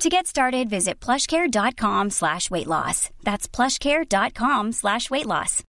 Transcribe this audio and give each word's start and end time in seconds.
To 0.00 0.08
get 0.08 0.28
started, 0.28 0.70
visit 0.70 1.00
plushcare.com 1.00 2.10
slash 2.10 2.52
weight 2.52 2.68
loss. 2.68 3.10
That's 3.24 3.48
plushcare.com 3.48 4.70
slash 4.70 5.10
weight 5.10 5.26
loss. 5.26 5.64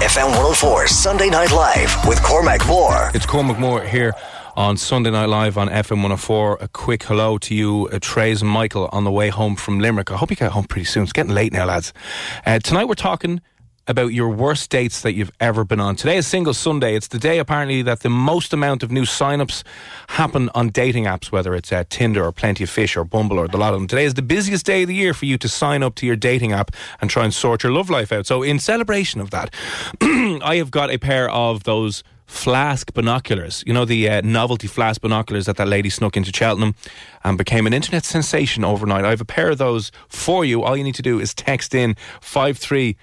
FM 0.00 0.30
104 0.30 0.86
Sunday 0.86 1.28
Night 1.28 1.50
Live 1.50 1.92
with 2.06 2.22
Cormac 2.22 2.64
Moore. 2.68 3.10
It's 3.14 3.26
Cormac 3.26 3.58
Moore 3.58 3.82
here 3.82 4.14
on 4.56 4.76
Sunday 4.76 5.10
Night 5.10 5.26
Live 5.28 5.58
on 5.58 5.68
FM 5.68 6.02
104. 6.02 6.58
A 6.60 6.68
quick 6.68 7.02
hello 7.02 7.36
to 7.38 7.54
you, 7.54 7.88
uh, 7.92 7.98
Trace 8.00 8.40
and 8.40 8.50
Michael, 8.50 8.88
on 8.92 9.02
the 9.02 9.10
way 9.10 9.28
home 9.28 9.56
from 9.56 9.80
Limerick. 9.80 10.12
I 10.12 10.16
hope 10.16 10.30
you 10.30 10.36
get 10.36 10.52
home 10.52 10.64
pretty 10.64 10.84
soon. 10.84 11.02
It's 11.02 11.12
getting 11.12 11.34
late 11.34 11.52
now, 11.52 11.64
lads. 11.64 11.92
Uh, 12.44 12.60
tonight 12.60 12.84
we're 12.84 12.94
talking 12.94 13.40
about 13.88 14.12
your 14.12 14.28
worst 14.28 14.70
dates 14.70 15.02
that 15.02 15.14
you've 15.14 15.30
ever 15.40 15.64
been 15.64 15.80
on. 15.80 15.96
Today 15.96 16.16
is 16.16 16.26
Single 16.26 16.54
Sunday. 16.54 16.96
It's 16.96 17.08
the 17.08 17.18
day 17.18 17.38
apparently 17.38 17.82
that 17.82 18.00
the 18.00 18.10
most 18.10 18.52
amount 18.52 18.82
of 18.82 18.90
new 18.90 19.04
sign-ups 19.04 19.62
happen 20.08 20.50
on 20.54 20.70
dating 20.70 21.04
apps, 21.04 21.30
whether 21.30 21.54
it's 21.54 21.72
uh, 21.72 21.84
Tinder 21.88 22.24
or 22.24 22.32
Plenty 22.32 22.64
of 22.64 22.70
Fish 22.70 22.96
or 22.96 23.04
Bumble 23.04 23.38
or 23.38 23.48
the 23.48 23.58
lot 23.58 23.74
of 23.74 23.80
them. 23.80 23.86
Today 23.86 24.04
is 24.04 24.14
the 24.14 24.22
busiest 24.22 24.66
day 24.66 24.82
of 24.82 24.88
the 24.88 24.94
year 24.94 25.14
for 25.14 25.26
you 25.26 25.38
to 25.38 25.48
sign 25.48 25.82
up 25.82 25.94
to 25.96 26.06
your 26.06 26.16
dating 26.16 26.52
app 26.52 26.72
and 27.00 27.08
try 27.08 27.24
and 27.24 27.32
sort 27.32 27.62
your 27.62 27.72
love 27.72 27.88
life 27.88 28.10
out. 28.10 28.26
So 28.26 28.42
in 28.42 28.58
celebration 28.58 29.20
of 29.20 29.30
that, 29.30 29.54
I 30.00 30.56
have 30.56 30.70
got 30.70 30.90
a 30.90 30.98
pair 30.98 31.30
of 31.30 31.64
those 31.64 32.02
flask 32.26 32.92
binoculars. 32.92 33.62
You 33.66 33.72
know, 33.72 33.84
the 33.84 34.08
uh, 34.08 34.20
novelty 34.22 34.66
flask 34.66 35.00
binoculars 35.00 35.46
that 35.46 35.56
that 35.58 35.68
lady 35.68 35.90
snuck 35.90 36.16
into 36.16 36.32
Cheltenham 36.34 36.74
and 37.22 37.38
became 37.38 37.66
an 37.68 37.72
internet 37.72 38.04
sensation 38.04 38.64
overnight. 38.64 39.04
I 39.04 39.10
have 39.10 39.20
a 39.20 39.24
pair 39.24 39.48
of 39.50 39.58
those 39.58 39.92
for 40.08 40.44
you. 40.44 40.64
All 40.64 40.76
you 40.76 40.82
need 40.82 40.96
to 40.96 41.02
do 41.02 41.20
is 41.20 41.32
text 41.34 41.72
in 41.74 41.94
53 42.20 42.96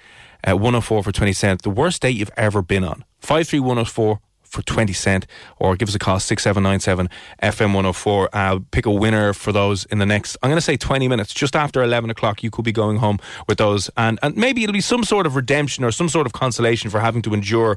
uh, 0.48 0.56
104 0.56 1.02
for 1.02 1.12
20 1.12 1.32
cents. 1.32 1.62
The 1.62 1.70
worst 1.70 2.02
date 2.02 2.16
you've 2.16 2.30
ever 2.36 2.62
been 2.62 2.84
on. 2.84 3.04
53104 3.20 4.20
for 4.54 4.62
20 4.62 4.92
cent 4.92 5.26
or 5.58 5.76
give 5.76 5.88
us 5.88 5.94
a 5.94 5.98
call 5.98 6.20
6797 6.20 7.08
FM 7.42 7.66
104 7.66 8.28
uh, 8.32 8.60
pick 8.70 8.86
a 8.86 8.90
winner 8.90 9.32
for 9.32 9.50
those 9.50 9.84
in 9.86 9.98
the 9.98 10.06
next 10.06 10.36
I'm 10.42 10.48
going 10.48 10.56
to 10.56 10.62
say 10.62 10.76
20 10.76 11.08
minutes 11.08 11.34
just 11.34 11.56
after 11.56 11.82
11 11.82 12.08
o'clock 12.08 12.42
you 12.42 12.50
could 12.50 12.64
be 12.64 12.72
going 12.72 12.98
home 12.98 13.18
with 13.48 13.58
those. 13.58 13.90
And, 13.96 14.18
and 14.22 14.36
maybe 14.36 14.62
it'll 14.62 14.72
be 14.72 14.80
some 14.80 15.02
sort 15.02 15.26
of 15.26 15.34
redemption 15.34 15.82
or 15.82 15.90
some 15.90 16.08
sort 16.08 16.26
of 16.26 16.32
consolation 16.32 16.88
for 16.88 17.00
having 17.00 17.20
to 17.22 17.34
endure 17.34 17.76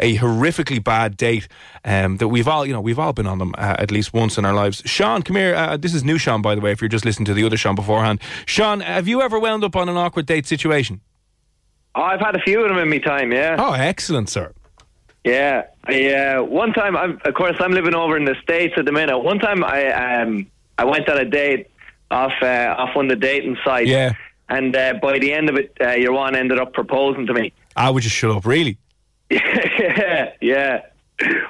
a 0.00 0.16
horrifically 0.16 0.82
bad 0.82 1.16
date 1.16 1.46
um, 1.84 2.16
that 2.16 2.28
we've 2.28 2.48
all 2.48 2.64
you 2.64 2.72
know 2.72 2.80
we've 2.80 2.98
all 2.98 3.12
been 3.12 3.26
on 3.26 3.38
them 3.38 3.54
uh, 3.58 3.76
at 3.78 3.90
least 3.90 4.14
once 4.14 4.38
in 4.38 4.46
our 4.46 4.54
lives. 4.54 4.82
Sean 4.86 5.22
come 5.22 5.36
here. 5.36 5.54
Uh, 5.54 5.76
this 5.76 5.92
is 5.92 6.04
new 6.04 6.16
Sean 6.16 6.40
by 6.40 6.54
the 6.54 6.62
way 6.62 6.72
if 6.72 6.80
you're 6.80 6.88
just 6.88 7.04
listening 7.04 7.26
to 7.26 7.34
the 7.34 7.44
other 7.44 7.58
Sean 7.58 7.74
beforehand. 7.74 8.20
Sean 8.46 8.80
have 8.80 9.06
you 9.06 9.20
ever 9.20 9.38
wound 9.38 9.62
up 9.62 9.76
on 9.76 9.90
an 9.90 9.96
awkward 9.96 10.24
date 10.24 10.46
situation 10.46 11.02
I've 11.94 12.20
had 12.20 12.36
a 12.36 12.40
few 12.40 12.62
of 12.62 12.68
them 12.68 12.78
in 12.78 12.88
my 12.88 12.98
time, 12.98 13.32
yeah. 13.32 13.56
oh 13.58 13.72
excellent 13.72 14.28
sir 14.28 14.52
Yeah. 15.24 15.64
I, 15.86 16.12
uh, 16.12 16.42
one 16.42 16.72
time, 16.72 16.96
I'm, 16.96 17.20
of 17.24 17.34
course, 17.34 17.56
I'm 17.60 17.72
living 17.72 17.94
over 17.94 18.16
in 18.16 18.24
the 18.24 18.36
States 18.42 18.74
at 18.76 18.86
the 18.86 18.92
minute. 18.92 19.18
One 19.18 19.38
time 19.38 19.62
I 19.62 19.92
um, 20.22 20.46
I 20.78 20.84
went 20.84 21.08
on 21.08 21.18
a 21.18 21.24
date 21.24 21.70
off 22.10 22.32
uh, 22.42 22.74
off 22.78 22.96
one 22.96 23.06
of 23.06 23.10
the 23.10 23.26
dating 23.26 23.58
sites. 23.64 23.88
Yeah. 23.88 24.12
And 24.48 24.74
uh, 24.76 24.94
by 25.00 25.18
the 25.18 25.32
end 25.32 25.48
of 25.48 25.56
it, 25.56 25.76
uh, 25.80 25.90
your 25.90 26.12
one 26.12 26.36
ended 26.36 26.58
up 26.58 26.72
proposing 26.74 27.26
to 27.26 27.34
me. 27.34 27.52
I 27.76 27.90
would 27.90 28.02
just 28.02 28.14
shut 28.14 28.30
up 28.30 28.46
really 28.46 28.78
yeah, 29.30 30.32
yeah. 30.40 30.82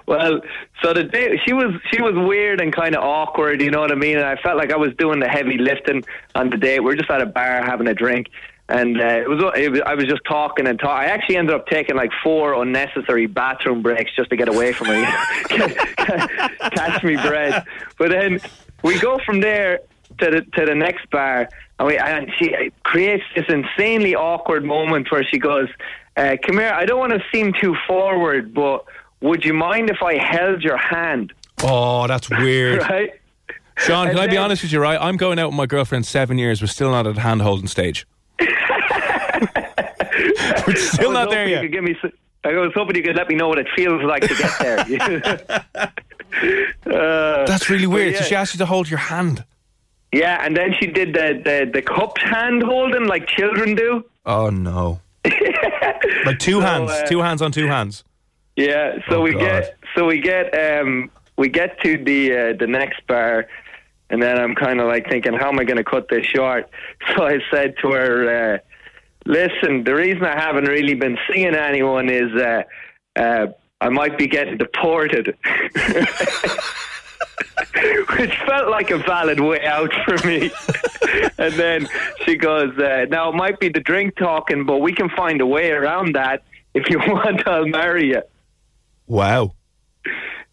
Well, 0.07 0.41
so 0.83 0.93
the 0.93 1.05
day 1.05 1.41
she 1.45 1.53
was 1.53 1.75
she 1.91 2.01
was 2.01 2.15
weird 2.15 2.61
and 2.61 2.73
kind 2.73 2.95
of 2.95 3.03
awkward, 3.03 3.63
you 3.63 3.71
know 3.71 3.81
what 3.81 3.91
I 3.91 3.95
mean. 3.95 4.17
And 4.17 4.27
I 4.27 4.37
felt 4.37 4.57
like 4.57 4.73
I 4.73 4.77
was 4.77 4.95
doing 4.97 5.21
the 5.21 5.29
heavy 5.29 5.59
lifting 5.59 6.05
on 6.35 6.51
the 6.51 6.57
date. 6.57 6.81
We 6.81 6.93
are 6.93 6.97
just 6.97 7.11
at 7.11 7.21
a 7.21 7.27
bar 7.27 7.63
having 7.65 7.89
a 7.89 7.95
drink, 7.95 8.29
and 8.69 9.01
uh, 9.01 9.05
it, 9.05 9.29
was, 9.29 9.53
it 9.57 9.71
was 9.71 9.81
I 9.85 9.95
was 9.95 10.07
just 10.07 10.23
talking 10.27 10.67
and 10.67 10.79
talking. 10.79 10.97
I 11.09 11.13
actually 11.13 11.37
ended 11.37 11.55
up 11.55 11.67
taking 11.67 11.97
like 11.97 12.11
four 12.23 12.55
unnecessary 12.55 13.27
bathroom 13.27 13.83
breaks 13.83 14.11
just 14.17 14.31
to 14.31 14.37
get 14.37 14.49
away 14.49 14.73
from 14.73 14.87
her, 14.89 15.05
catch 16.71 17.03
me 17.03 17.17
breath. 17.17 17.67
But 17.99 18.11
then 18.11 18.41
we 18.83 18.99
go 18.99 19.19
from 19.25 19.41
there 19.41 19.81
to 20.19 20.31
the 20.31 20.41
to 20.57 20.65
the 20.67 20.75
next 20.75 21.09
bar, 21.11 21.49
and 21.79 21.89
we 21.89 21.99
and 21.99 22.31
she 22.39 22.71
creates 22.83 23.25
this 23.35 23.45
insanely 23.49 24.15
awkward 24.15 24.65
moment 24.65 25.11
where 25.11 25.25
she 25.25 25.39
goes, 25.39 25.69
uh, 26.17 26.37
"Come 26.43 26.59
here, 26.59 26.73
I 26.73 26.85
don't 26.87 26.99
want 26.99 27.13
to 27.13 27.23
seem 27.33 27.53
too 27.61 27.77
forward, 27.87 28.55
but 28.55 28.85
would 29.21 29.45
you 29.45 29.53
mind 29.55 29.91
if 29.91 30.03
I 30.03 30.17
held 30.17 30.63
your 30.63 30.77
hand?" 30.79 31.33
oh 31.63 32.07
that's 32.07 32.29
weird 32.31 32.81
Right. 32.91 33.11
Sean, 33.79 34.07
can 34.07 34.11
And 34.17 34.21
I 34.21 34.27
be 34.27 34.35
then- 34.37 34.45
honest 34.45 34.63
with 34.63 34.73
you, 34.73 34.81
right? 34.81 34.99
I'm 35.01 35.17
going 35.17 35.39
out 35.39 35.49
with 35.49 35.57
my 35.57 35.67
girlfriend 35.67 36.07
seven 36.07 36.39
years. 36.39 36.61
We're 36.61 36.69
still 36.69 36.91
not 36.91 37.07
at 37.07 37.17
the 37.17 37.21
hand 37.23 37.43
holding 37.43 37.67
stage. 37.67 38.07
We're 40.67 40.77
still 40.77 41.13
not 41.13 41.31
there 41.31 41.47
you 41.47 41.53
yet. 41.55 41.63
could 41.63 41.73
give 41.73 41.85
me. 41.85 41.97
I 42.45 42.53
was 42.53 42.73
hoping 42.75 42.97
you 42.97 43.03
could 43.03 43.17
let 43.17 43.29
me 43.29 43.35
know 43.37 43.49
what 43.49 43.59
it 43.59 43.67
feels 43.75 44.03
like 44.03 44.23
to 44.23 44.35
get 44.35 44.59
there. 44.59 45.91
Uh, 46.87 47.47
That's 47.47 47.71
really 47.71 47.87
weird. 47.87 48.13
yeah. 48.15 48.19
So 48.21 48.25
she 48.25 48.35
asked 48.35 48.55
you 48.55 48.59
to 48.59 48.67
hold 48.67 48.91
your 48.91 48.99
hand. 48.99 49.45
Yeah, 50.13 50.45
and 50.45 50.57
then 50.57 50.75
she 50.79 50.87
did 50.87 51.15
the 51.15 51.41
the, 51.45 51.71
the 51.73 51.81
cupped 51.83 52.21
hand 52.21 52.63
holding 52.63 53.07
like 53.07 53.27
children 53.29 53.75
do. 53.75 54.05
Oh 54.27 54.51
no! 54.51 55.01
like 56.27 56.39
two 56.41 56.55
So, 56.55 56.61
hands, 56.61 56.91
uh, 56.91 57.07
two 57.07 57.21
hands 57.21 57.41
on 57.41 57.53
two 57.53 57.67
hands. 57.69 58.05
Yeah, 58.57 58.97
so 59.09 59.17
Oh, 59.19 59.21
we 59.23 59.33
God. 59.33 59.41
get 59.41 59.77
so 59.97 60.07
we 60.07 60.21
get 60.21 60.53
um 60.55 61.11
we 61.37 61.49
get 61.49 61.81
to 61.83 61.99
the 62.03 62.33
uh, 62.37 62.53
the 62.59 62.67
next 62.67 63.07
bar, 63.07 63.47
and 64.11 64.23
then 64.23 64.39
I'm 64.39 64.55
kind 64.55 64.81
of 64.81 64.87
like 64.89 65.09
thinking, 65.09 65.35
how 65.35 65.49
am 65.49 65.59
I 65.59 65.65
going 65.65 65.79
to 65.79 65.85
cut 65.85 66.09
this 66.09 66.27
short? 66.27 66.69
So 67.17 67.25
I 67.27 67.39
said 67.51 67.75
to 67.83 67.91
her, 67.93 68.55
uh, 68.55 68.59
"Listen, 69.25 69.85
the 69.85 69.95
reason 69.95 70.25
I 70.25 70.39
haven't 70.39 70.67
really 70.67 70.95
been 70.95 71.19
seeing 71.31 71.55
anyone 71.55 72.09
is 72.09 72.33
uh, 72.35 72.63
uh, 73.17 73.47
I 73.81 73.89
might 73.89 74.19
be 74.19 74.27
getting 74.27 74.59
deported." 74.59 75.37
Which 78.19 78.35
felt 78.47 78.71
like 78.71 78.91
a 78.91 78.99
valid 78.99 79.41
way 79.41 79.65
out 79.67 79.93
for 80.05 80.27
me. 80.27 80.51
and 81.39 81.53
then 81.55 81.89
she 82.25 82.37
goes, 82.37 82.77
uh, 82.79 83.07
Now, 83.11 83.31
it 83.31 83.35
might 83.35 83.59
be 83.61 83.69
the 83.69 83.81
drink 83.81 84.17
talking, 84.17 84.65
but 84.65 84.79
we 84.79 84.93
can 84.93 85.09
find 85.11 85.41
a 85.41 85.47
way 85.47 85.71
around 85.71 86.15
that. 86.15 86.43
If 86.75 86.89
you 86.89 86.99
want, 87.07 87.47
I'll 87.47 87.67
marry 87.67 88.09
you. 88.09 88.23
Wow. 89.07 89.55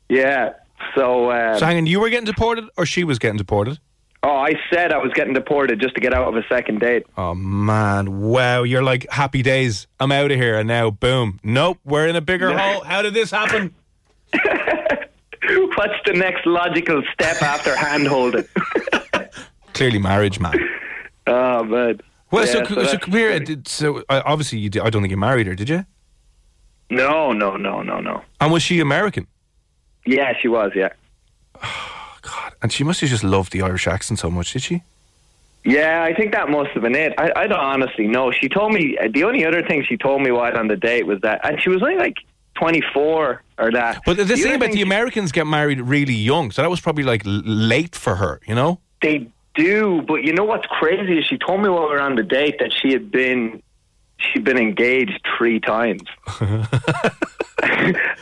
Yeah. 0.09 0.53
So, 0.95 1.31
um, 1.31 1.59
So 1.59 1.65
hang 1.65 1.77
on, 1.77 1.85
you 1.85 1.99
were 1.99 2.09
getting 2.09 2.25
deported, 2.25 2.65
or 2.77 2.85
she 2.85 3.03
was 3.03 3.19
getting 3.19 3.37
deported? 3.37 3.79
Oh, 4.23 4.35
I 4.35 4.53
said 4.71 4.91
I 4.91 4.97
was 4.97 5.11
getting 5.13 5.33
deported 5.33 5.79
just 5.79 5.95
to 5.95 6.01
get 6.01 6.13
out 6.13 6.27
of 6.27 6.35
a 6.35 6.45
second 6.47 6.79
date. 6.79 7.05
Oh 7.17 7.33
man, 7.35 8.21
wow! 8.21 8.63
You're 8.63 8.83
like 8.83 9.09
happy 9.09 9.41
days. 9.41 9.87
I'm 9.99 10.11
out 10.11 10.31
of 10.31 10.37
here, 10.37 10.57
and 10.57 10.67
now 10.67 10.89
boom. 10.91 11.39
Nope, 11.43 11.79
we're 11.83 12.07
in 12.07 12.15
a 12.15 12.21
bigger 12.21 12.57
hole. 12.57 12.83
How 12.83 13.01
did 13.01 13.13
this 13.13 13.31
happen? 13.31 13.73
What's 15.43 15.95
the 16.05 16.13
next 16.13 16.45
logical 16.45 17.01
step 17.13 17.41
after 17.41 17.75
hand 17.75 18.07
holding? 18.07 18.45
Clearly, 19.73 19.99
marriage, 19.99 20.39
man. 20.39 20.53
oh, 21.27 21.63
man. 21.63 21.99
Well, 22.29 22.45
Yeah, 22.45 22.63
so, 22.63 22.63
so 22.65 22.83
so, 22.85 22.97
come 22.97 23.13
here. 23.13 23.45
So 23.65 24.03
uh, 24.07 24.21
obviously, 24.25 24.59
you 24.59 24.69
did, 24.69 24.83
I 24.83 24.89
don't 24.89 25.01
think 25.01 25.11
you 25.11 25.17
married 25.17 25.47
her, 25.47 25.55
did 25.55 25.69
you? 25.69 25.85
No, 26.89 27.31
no, 27.31 27.57
no, 27.57 27.81
no, 27.81 27.99
no. 27.99 28.23
And 28.39 28.51
was 28.51 28.61
she 28.63 28.79
American? 28.79 29.27
Yeah, 30.05 30.33
she 30.39 30.47
was, 30.47 30.71
yeah. 30.75 30.89
And 32.61 32.71
she 32.71 32.83
must 32.83 33.01
have 33.01 33.09
just 33.09 33.23
loved 33.23 33.51
the 33.51 33.61
Irish 33.61 33.87
accent 33.87 34.19
so 34.19 34.29
much, 34.29 34.53
did 34.53 34.61
she? 34.61 34.83
Yeah, 35.63 36.03
I 36.03 36.13
think 36.13 36.31
that 36.33 36.49
must 36.49 36.71
have 36.71 36.83
been 36.83 36.95
it. 36.95 37.13
I, 37.17 37.31
I 37.35 37.47
don't 37.47 37.59
honestly 37.59 38.07
know. 38.07 38.31
She 38.31 38.49
told 38.49 38.73
me, 38.73 38.97
uh, 38.97 39.09
the 39.13 39.23
only 39.23 39.45
other 39.45 39.61
thing 39.61 39.83
she 39.87 39.95
told 39.97 40.21
me 40.21 40.31
while 40.31 40.57
on 40.57 40.67
the 40.67 40.75
date 40.75 41.05
was 41.05 41.21
that, 41.21 41.41
and 41.43 41.61
she 41.61 41.69
was 41.69 41.83
only 41.83 41.97
like 41.97 42.15
24 42.55 43.43
or 43.59 43.71
that. 43.71 44.01
But 44.05 44.17
the, 44.17 44.23
The 44.23 44.35
thing 44.37 44.55
about 44.55 44.71
the 44.71 44.81
Americans 44.81 45.31
get 45.31 45.45
married 45.45 45.79
really 45.79 46.15
young, 46.15 46.51
so 46.51 46.63
that 46.63 46.69
was 46.69 46.81
probably 46.81 47.03
like 47.03 47.21
late 47.25 47.95
for 47.95 48.15
her, 48.15 48.41
you 48.47 48.55
know? 48.55 48.79
they 49.01 49.27
do, 49.55 50.01
but 50.07 50.23
you 50.23 50.33
know 50.33 50.43
what's 50.43 50.65
crazy 50.67 51.19
is 51.19 51.25
she 51.25 51.37
told 51.37 51.61
me 51.61 51.69
while 51.69 51.83
we 51.83 51.89
were 51.89 52.01
on 52.01 52.15
the 52.15 52.23
date 52.23 52.57
that 52.59 52.71
she 52.73 52.93
had 52.93 53.11
been 53.11 53.61
she'd 54.21 54.43
been 54.43 54.57
engaged 54.57 55.19
three 55.37 55.59
times. 55.59 56.03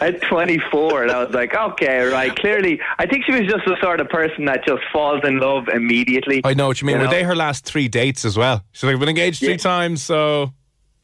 At 0.02 0.22
24, 0.24 1.04
and 1.04 1.12
I 1.12 1.24
was 1.24 1.34
like, 1.34 1.54
okay, 1.54 2.04
right. 2.06 2.36
Clearly, 2.36 2.80
I 2.98 3.06
think 3.06 3.26
she 3.26 3.32
was 3.32 3.42
just 3.50 3.66
the 3.66 3.78
sort 3.82 4.00
of 4.00 4.10
person 4.10 4.46
that 4.46 4.66
just 4.66 4.82
falls 4.92 5.22
in 5.26 5.40
love 5.40 5.68
immediately. 5.70 6.42
I 6.44 6.54
know 6.54 6.68
what 6.68 6.82
you 6.82 6.88
mean. 6.88 6.96
You 6.98 7.02
Were 7.02 7.06
know? 7.06 7.12
they 7.12 7.24
her 7.24 7.36
last 7.36 7.66
three 7.66 7.88
dates 7.88 8.26
as 8.26 8.38
well? 8.38 8.64
She's 8.72 8.84
like, 8.84 8.94
I've 8.94 9.00
been 9.00 9.10
engaged 9.10 9.40
three 9.40 9.52
Yeah. 9.52 9.58
times, 9.58 10.04
so. 10.04 10.54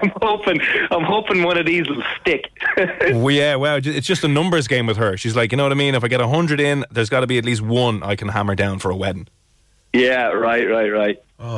I'm 0.00 0.12
hoping, 0.22 0.60
I'm 0.90 1.02
hoping 1.04 1.42
one 1.42 1.58
of 1.58 1.66
these 1.66 1.88
will 1.88 2.02
stick. 2.20 2.44
Well, 3.12 3.30
yeah, 3.30 3.56
well, 3.56 3.80
it's 3.82 4.06
just 4.06 4.22
a 4.22 4.28
numbers 4.28 4.68
game 4.68 4.86
with 4.86 4.96
her. 4.98 5.16
She's 5.16 5.34
like, 5.34 5.50
you 5.50 5.56
know 5.56 5.64
what 5.64 5.72
I 5.72 5.76
mean? 5.76 5.94
If 5.96 6.04
I 6.04 6.08
get 6.08 6.20
100 6.20 6.60
in, 6.60 6.84
there's 6.90 7.08
got 7.08 7.20
to 7.20 7.26
be 7.26 7.38
at 7.38 7.44
least 7.44 7.62
one 7.62 8.02
I 8.02 8.14
can 8.16 8.28
hammer 8.28 8.54
down 8.54 8.78
for 8.78 8.90
a 8.90 8.96
wedding. 8.96 9.26
Yeah, 9.98 10.26
right, 10.28 10.68
right, 10.68 10.90
right. 10.90 11.16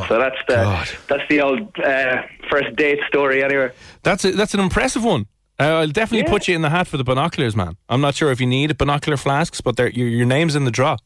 so 0.09 0.19
that's 0.19 0.37
the 0.49 0.61
Oh, 0.61 0.65
God. 0.65 0.89
that's 1.09 1.29
the 1.29 1.41
old 1.41 1.79
uh, 1.79 2.23
first 2.51 2.75
date 2.77 2.99
story. 3.09 3.43
Anyway, 3.45 3.71
That's 4.03 4.25
a, 4.25 4.33
that's 4.33 4.55
an 4.55 4.61
impressive 4.61 5.05
one. 5.05 5.27
Uh, 5.59 5.65
I'll 5.81 5.89
definitely 5.89 6.27
Yeah. 6.27 6.33
put 6.37 6.49
you 6.49 6.55
in 6.55 6.63
the 6.63 6.71
hat 6.71 6.87
for 6.87 6.97
the 6.97 7.05
binoculars, 7.05 7.55
man. 7.55 7.77
I'm 7.89 8.01
not 8.01 8.15
sure 8.15 8.31
if 8.31 8.41
you 8.41 8.47
need 8.47 8.77
binocular 8.79 9.17
flasks, 9.17 9.61
but 9.61 9.77
they're- 9.77 9.89
your, 9.91 10.09
your 10.09 10.27
name's 10.27 10.57
in 10.57 10.65
the 10.65 10.71
draw. 10.71 10.97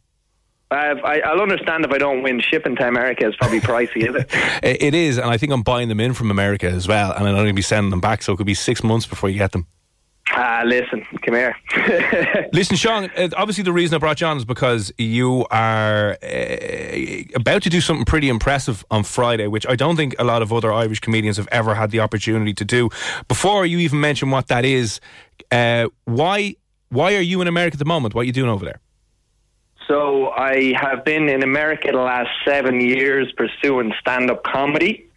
I, 0.71 1.21
I'll 1.25 1.41
understand 1.41 1.85
if 1.85 1.93
I 1.93 1.99
don't 1.99 2.23
win. 2.25 2.41
Shipping 2.41 2.75
to 2.77 2.89
America 2.89 3.29
is 3.29 3.37
probably 3.37 3.61
pricey, 3.61 4.09
is 4.09 4.15
it? 4.17 4.29
It 4.63 4.83
it 4.83 4.95
is, 4.95 5.19
and 5.19 5.31
I 5.31 5.37
think 5.37 5.53
I'm 5.53 5.63
buying 5.63 5.89
them 5.89 6.01
in 6.01 6.15
from 6.15 6.31
America 6.33 6.67
as 6.69 6.89
well, 6.89 7.13
and 7.13 7.29
I'm 7.29 7.35
only 7.37 7.53
be 7.53 7.63
sending 7.63 7.91
them 7.91 8.01
back, 8.01 8.23
so 8.23 8.33
it 8.33 8.37
could 8.39 8.47
be 8.47 8.55
six 8.55 8.83
months 8.83 9.07
before 9.07 9.29
you 9.31 9.39
get 9.39 9.53
them. 9.53 9.67
Ah, 10.37 10.63
listen, 10.65 11.07
come 11.23 11.35
here. 11.35 11.57
Listen, 12.53 12.77
Sean, 12.77 13.09
uh, 13.17 13.29
obviously 13.37 13.63
the 13.63 13.73
reason 13.73 13.95
I 13.95 13.99
brought 13.99 14.21
you 14.21 14.27
on 14.27 14.37
is 14.37 14.45
because 14.45 14.93
you 14.99 15.47
are 15.49 16.19
uh, 16.21 17.23
about 17.37 17.63
to 17.63 17.71
do 17.71 17.81
something 17.81 18.05
pretty 18.05 18.29
impressive 18.29 18.85
on 18.91 19.05
Friday, 19.05 19.47
which 19.47 19.65
I 19.69 19.77
don't 19.77 19.95
think 19.95 20.17
a 20.19 20.25
lot 20.25 20.43
of 20.43 20.53
other 20.53 20.73
Irish 20.73 20.99
comedians 20.99 21.37
have 21.37 21.47
ever 21.53 21.77
had 21.77 21.93
the 21.93 22.01
opportunity 22.01 22.53
to 22.55 22.65
do. 22.65 22.91
Before 23.29 23.65
you 23.65 23.79
even 23.79 24.01
mention 24.01 24.31
what 24.31 24.49
that 24.49 24.65
is, 24.65 24.99
uh, 25.53 25.87
why 26.05 26.57
why 26.89 27.15
are 27.15 27.21
you 27.21 27.41
in 27.41 27.47
America 27.47 27.75
at 27.75 27.79
the 27.79 27.85
moment? 27.85 28.15
What 28.15 28.23
are 28.23 28.25
you 28.25 28.33
doing 28.33 28.51
over 28.51 28.65
there? 28.65 28.81
So 29.87 30.31
I 30.31 30.73
have 30.81 31.05
been 31.05 31.29
in 31.29 31.45
America 31.45 31.91
the 31.93 31.99
last 31.99 32.31
seven 32.45 32.81
years 32.81 33.33
pursuing 33.37 33.93
stand-up 34.01 34.43
comedy. 34.43 35.09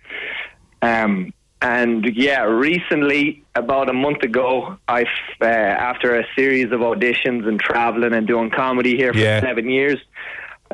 Um, 0.81 1.34
and 1.62 2.06
yeah, 2.15 2.44
recently, 2.44 3.44
about 3.56 3.89
a 3.89 3.94
month 3.94 4.21
ago, 4.24 4.77
I, 4.88 5.04
uh, 5.42 5.45
after 5.45 6.19
a 6.19 6.24
series 6.36 6.71
of 6.71 6.81
auditions 6.81 7.48
and 7.48 7.59
traveling 7.59 8.13
and 8.13 8.27
doing 8.27 8.51
comedy 8.51 8.95
here 8.95 9.12
for 9.13 9.19
Yeah. 9.19 9.42
seven 9.42 9.69
years, 9.69 9.98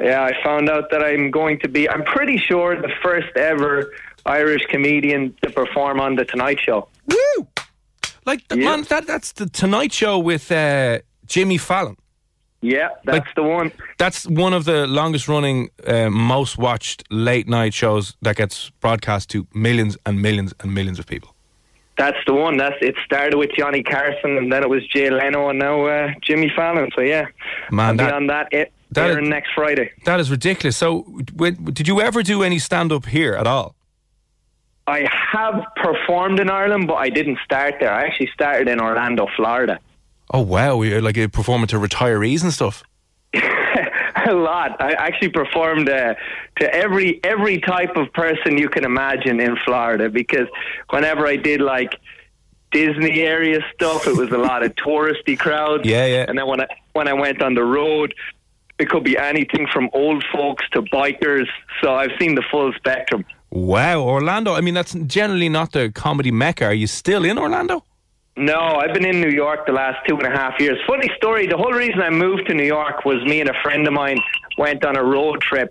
yeah, 0.02 0.24
I 0.24 0.34
found 0.44 0.70
out 0.70 0.90
that 0.92 1.02
I'm 1.04 1.32
going 1.32 1.60
to 1.60 1.70
be, 1.70 1.90
I'm 1.90 2.04
pretty 2.04 2.38
sure, 2.38 2.76
the 2.76 2.92
first 3.02 3.36
ever 3.38 3.94
Irish 4.26 4.64
comedian 4.70 5.34
to 5.44 5.50
perform 5.52 6.00
on 6.00 6.16
The 6.16 6.26
Tonight 6.26 6.60
Show. 6.60 6.88
Woo! 7.08 7.48
Like, 8.26 8.48
th- 8.48 8.60
Yeah. 8.62 8.70
man, 8.76 8.84
that, 8.90 9.06
that's 9.08 9.32
the 9.34 9.48
Tonight 9.48 9.94
Show 9.94 10.18
with 10.20 10.52
uh, 10.52 11.00
Jimmy 11.28 11.58
Fallon. 11.58 11.96
Yeah, 12.64 12.88
that's 13.04 13.18
Like- 13.26 13.36
the 13.36 13.44
one. 13.44 13.72
That's 13.98 14.26
one 14.26 14.54
of 14.54 14.64
the 14.64 14.88
longest 14.88 15.28
running, 15.28 15.70
uh, 15.86 16.10
most 16.10 16.58
watched 16.58 17.04
late 17.10 17.48
night 17.48 17.74
shows 17.74 18.16
that 18.22 18.38
gets 18.38 18.72
broadcast 18.80 19.30
to 19.32 19.46
millions 19.54 19.98
and 20.06 20.22
millions 20.22 20.54
and 20.62 20.74
millions 20.74 20.98
of 20.98 21.06
people. 21.06 21.30
That's 21.98 22.18
the 22.26 22.34
one. 22.34 22.58
That's 22.58 22.78
it. 22.82 22.96
Started 23.06 23.36
with 23.38 23.52
Johnny 23.58 23.84
Carson, 23.84 24.38
and 24.38 24.52
then 24.52 24.64
it 24.64 24.70
was 24.70 24.82
Jay 24.88 25.10
Leno, 25.10 25.50
and 25.50 25.60
now 25.60 25.86
uh, 25.86 26.12
Jimmy 26.22 26.50
Fallon. 26.56 26.90
So 26.96 27.02
yeah, 27.02 27.26
Man, 27.70 27.98
that- 27.98 28.08
be 28.10 28.14
on 28.16 28.28
that, 28.28 28.48
it, 28.52 28.72
that 28.92 29.10
is- 29.12 29.30
next 29.30 29.50
Friday. 29.54 29.92
That 30.06 30.20
is 30.20 30.32
ridiculous. 30.32 30.78
So, 30.78 31.02
when, 31.36 31.54
did 31.66 31.88
you 31.88 32.00
ever 32.02 32.24
do 32.24 32.44
any 32.44 32.60
stand 32.60 32.92
up 32.92 33.06
here 33.08 33.34
at 33.36 33.46
all? 33.46 33.76
I 34.88 35.08
have 35.34 35.64
performed 35.76 36.40
in 36.40 36.50
Ireland, 36.50 36.88
but 36.88 36.96
I 36.96 37.10
didn't 37.10 37.40
start 37.46 37.76
there. 37.80 37.94
I 37.94 38.06
actually 38.06 38.30
started 38.34 38.68
in 38.68 38.80
Orlando, 38.82 39.28
Florida. 39.36 39.80
Oh 40.34 40.42
wow, 40.42 40.82
you're 40.82 41.02
like 41.02 41.18
a 41.18 41.28
performing 41.28 41.68
to 41.68 41.78
retirees 41.78 42.44
and 42.44 42.52
stuff. 42.52 42.84
a 43.34 44.34
lot. 44.34 44.82
I 44.82 44.94
actually 44.94 45.30
performed 45.30 45.90
uh, 45.90 46.16
to 46.60 46.74
every 46.74 47.24
every 47.24 47.60
type 47.60 47.96
of 47.96 48.12
person 48.14 48.58
you 48.58 48.70
can 48.70 48.84
imagine 48.84 49.40
in 49.40 49.56
Florida 49.64 50.10
because 50.10 50.48
whenever 50.90 51.28
I 51.28 51.36
did 51.36 51.62
like 51.62 52.00
Disney 52.72 53.22
area 53.22 53.60
stuff, 53.74 54.08
it 54.08 54.18
was 54.18 54.32
a 54.32 54.38
lot 54.38 54.64
of 54.64 54.76
touristy 54.86 55.38
crowds. 55.38 55.86
Yeah, 55.86 56.06
yeah. 56.08 56.26
And 56.28 56.38
then 56.38 56.48
when 56.48 56.62
I 56.62 56.68
when 56.94 57.08
I 57.08 57.14
went 57.14 57.42
on 57.42 57.54
the 57.54 57.64
road, 57.64 58.14
it 58.80 58.90
could 58.90 59.04
be 59.04 59.18
anything 59.18 59.68
from 59.72 59.90
old 59.94 60.24
folks 60.34 60.68
to 60.72 60.82
bikers. 60.82 61.48
So 61.82 61.94
I've 61.94 62.12
seen 62.20 62.36
the 62.36 62.44
full 62.50 62.74
spectrum. 62.74 63.26
Wow, 63.52 64.02
Orlando. 64.02 64.56
I 64.56 64.62
mean, 64.62 64.74
that's 64.74 64.94
generally 65.06 65.50
not 65.50 65.74
the 65.74 65.92
comedy 65.92 66.32
mecca. 66.32 66.66
Are 66.66 66.74
you 66.74 66.88
still 66.88 67.24
in 67.24 67.38
Orlando? 67.38 67.86
No, 68.36 68.58
I've 68.58 68.94
been 68.94 69.06
in 69.06 69.22
New 69.22 69.30
York 69.30 69.68
the 69.68 69.74
last 69.74 70.00
two 70.08 70.18
and 70.18 70.26
a 70.26 70.32
half 70.32 70.60
years. 70.60 70.80
Funny 70.88 71.10
story, 71.18 71.46
the 71.46 71.58
whole 71.58 71.72
reason 71.72 72.02
I 72.02 72.10
moved 72.10 72.48
to 72.48 72.56
New 72.56 72.66
York 72.66 73.06
was 73.06 73.24
me 73.26 73.42
and 73.42 73.50
a 73.50 73.62
friend 73.62 73.86
of 73.86 73.94
mine 73.94 74.20
went 74.58 74.84
on 74.84 74.96
a 74.96 75.04
road 75.04 75.42
trip 75.42 75.70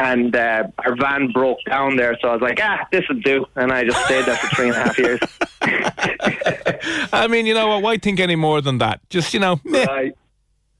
and 0.00 0.34
uh, 0.34 0.64
our 0.78 0.96
van 0.96 1.30
broke 1.30 1.58
down 1.68 1.96
there. 1.96 2.18
So 2.20 2.28
I 2.28 2.32
was 2.32 2.40
like, 2.40 2.58
ah, 2.60 2.86
this 2.90 3.06
will 3.08 3.20
do. 3.20 3.46
And 3.54 3.70
I 3.70 3.84
just 3.84 4.02
stayed 4.06 4.24
there 4.24 4.36
for 4.36 4.48
three 4.56 4.68
and 4.68 4.76
a 4.76 4.80
half 4.80 4.98
years. 4.98 5.20
I 7.12 7.28
mean, 7.28 7.46
you 7.46 7.54
know 7.54 7.68
what? 7.68 7.82
Why 7.82 7.98
think 7.98 8.18
any 8.18 8.36
more 8.36 8.60
than 8.60 8.78
that? 8.78 9.00
Just 9.10 9.32
you 9.34 9.40
know, 9.40 9.60
meh. 9.64 9.84
right, 9.84 10.16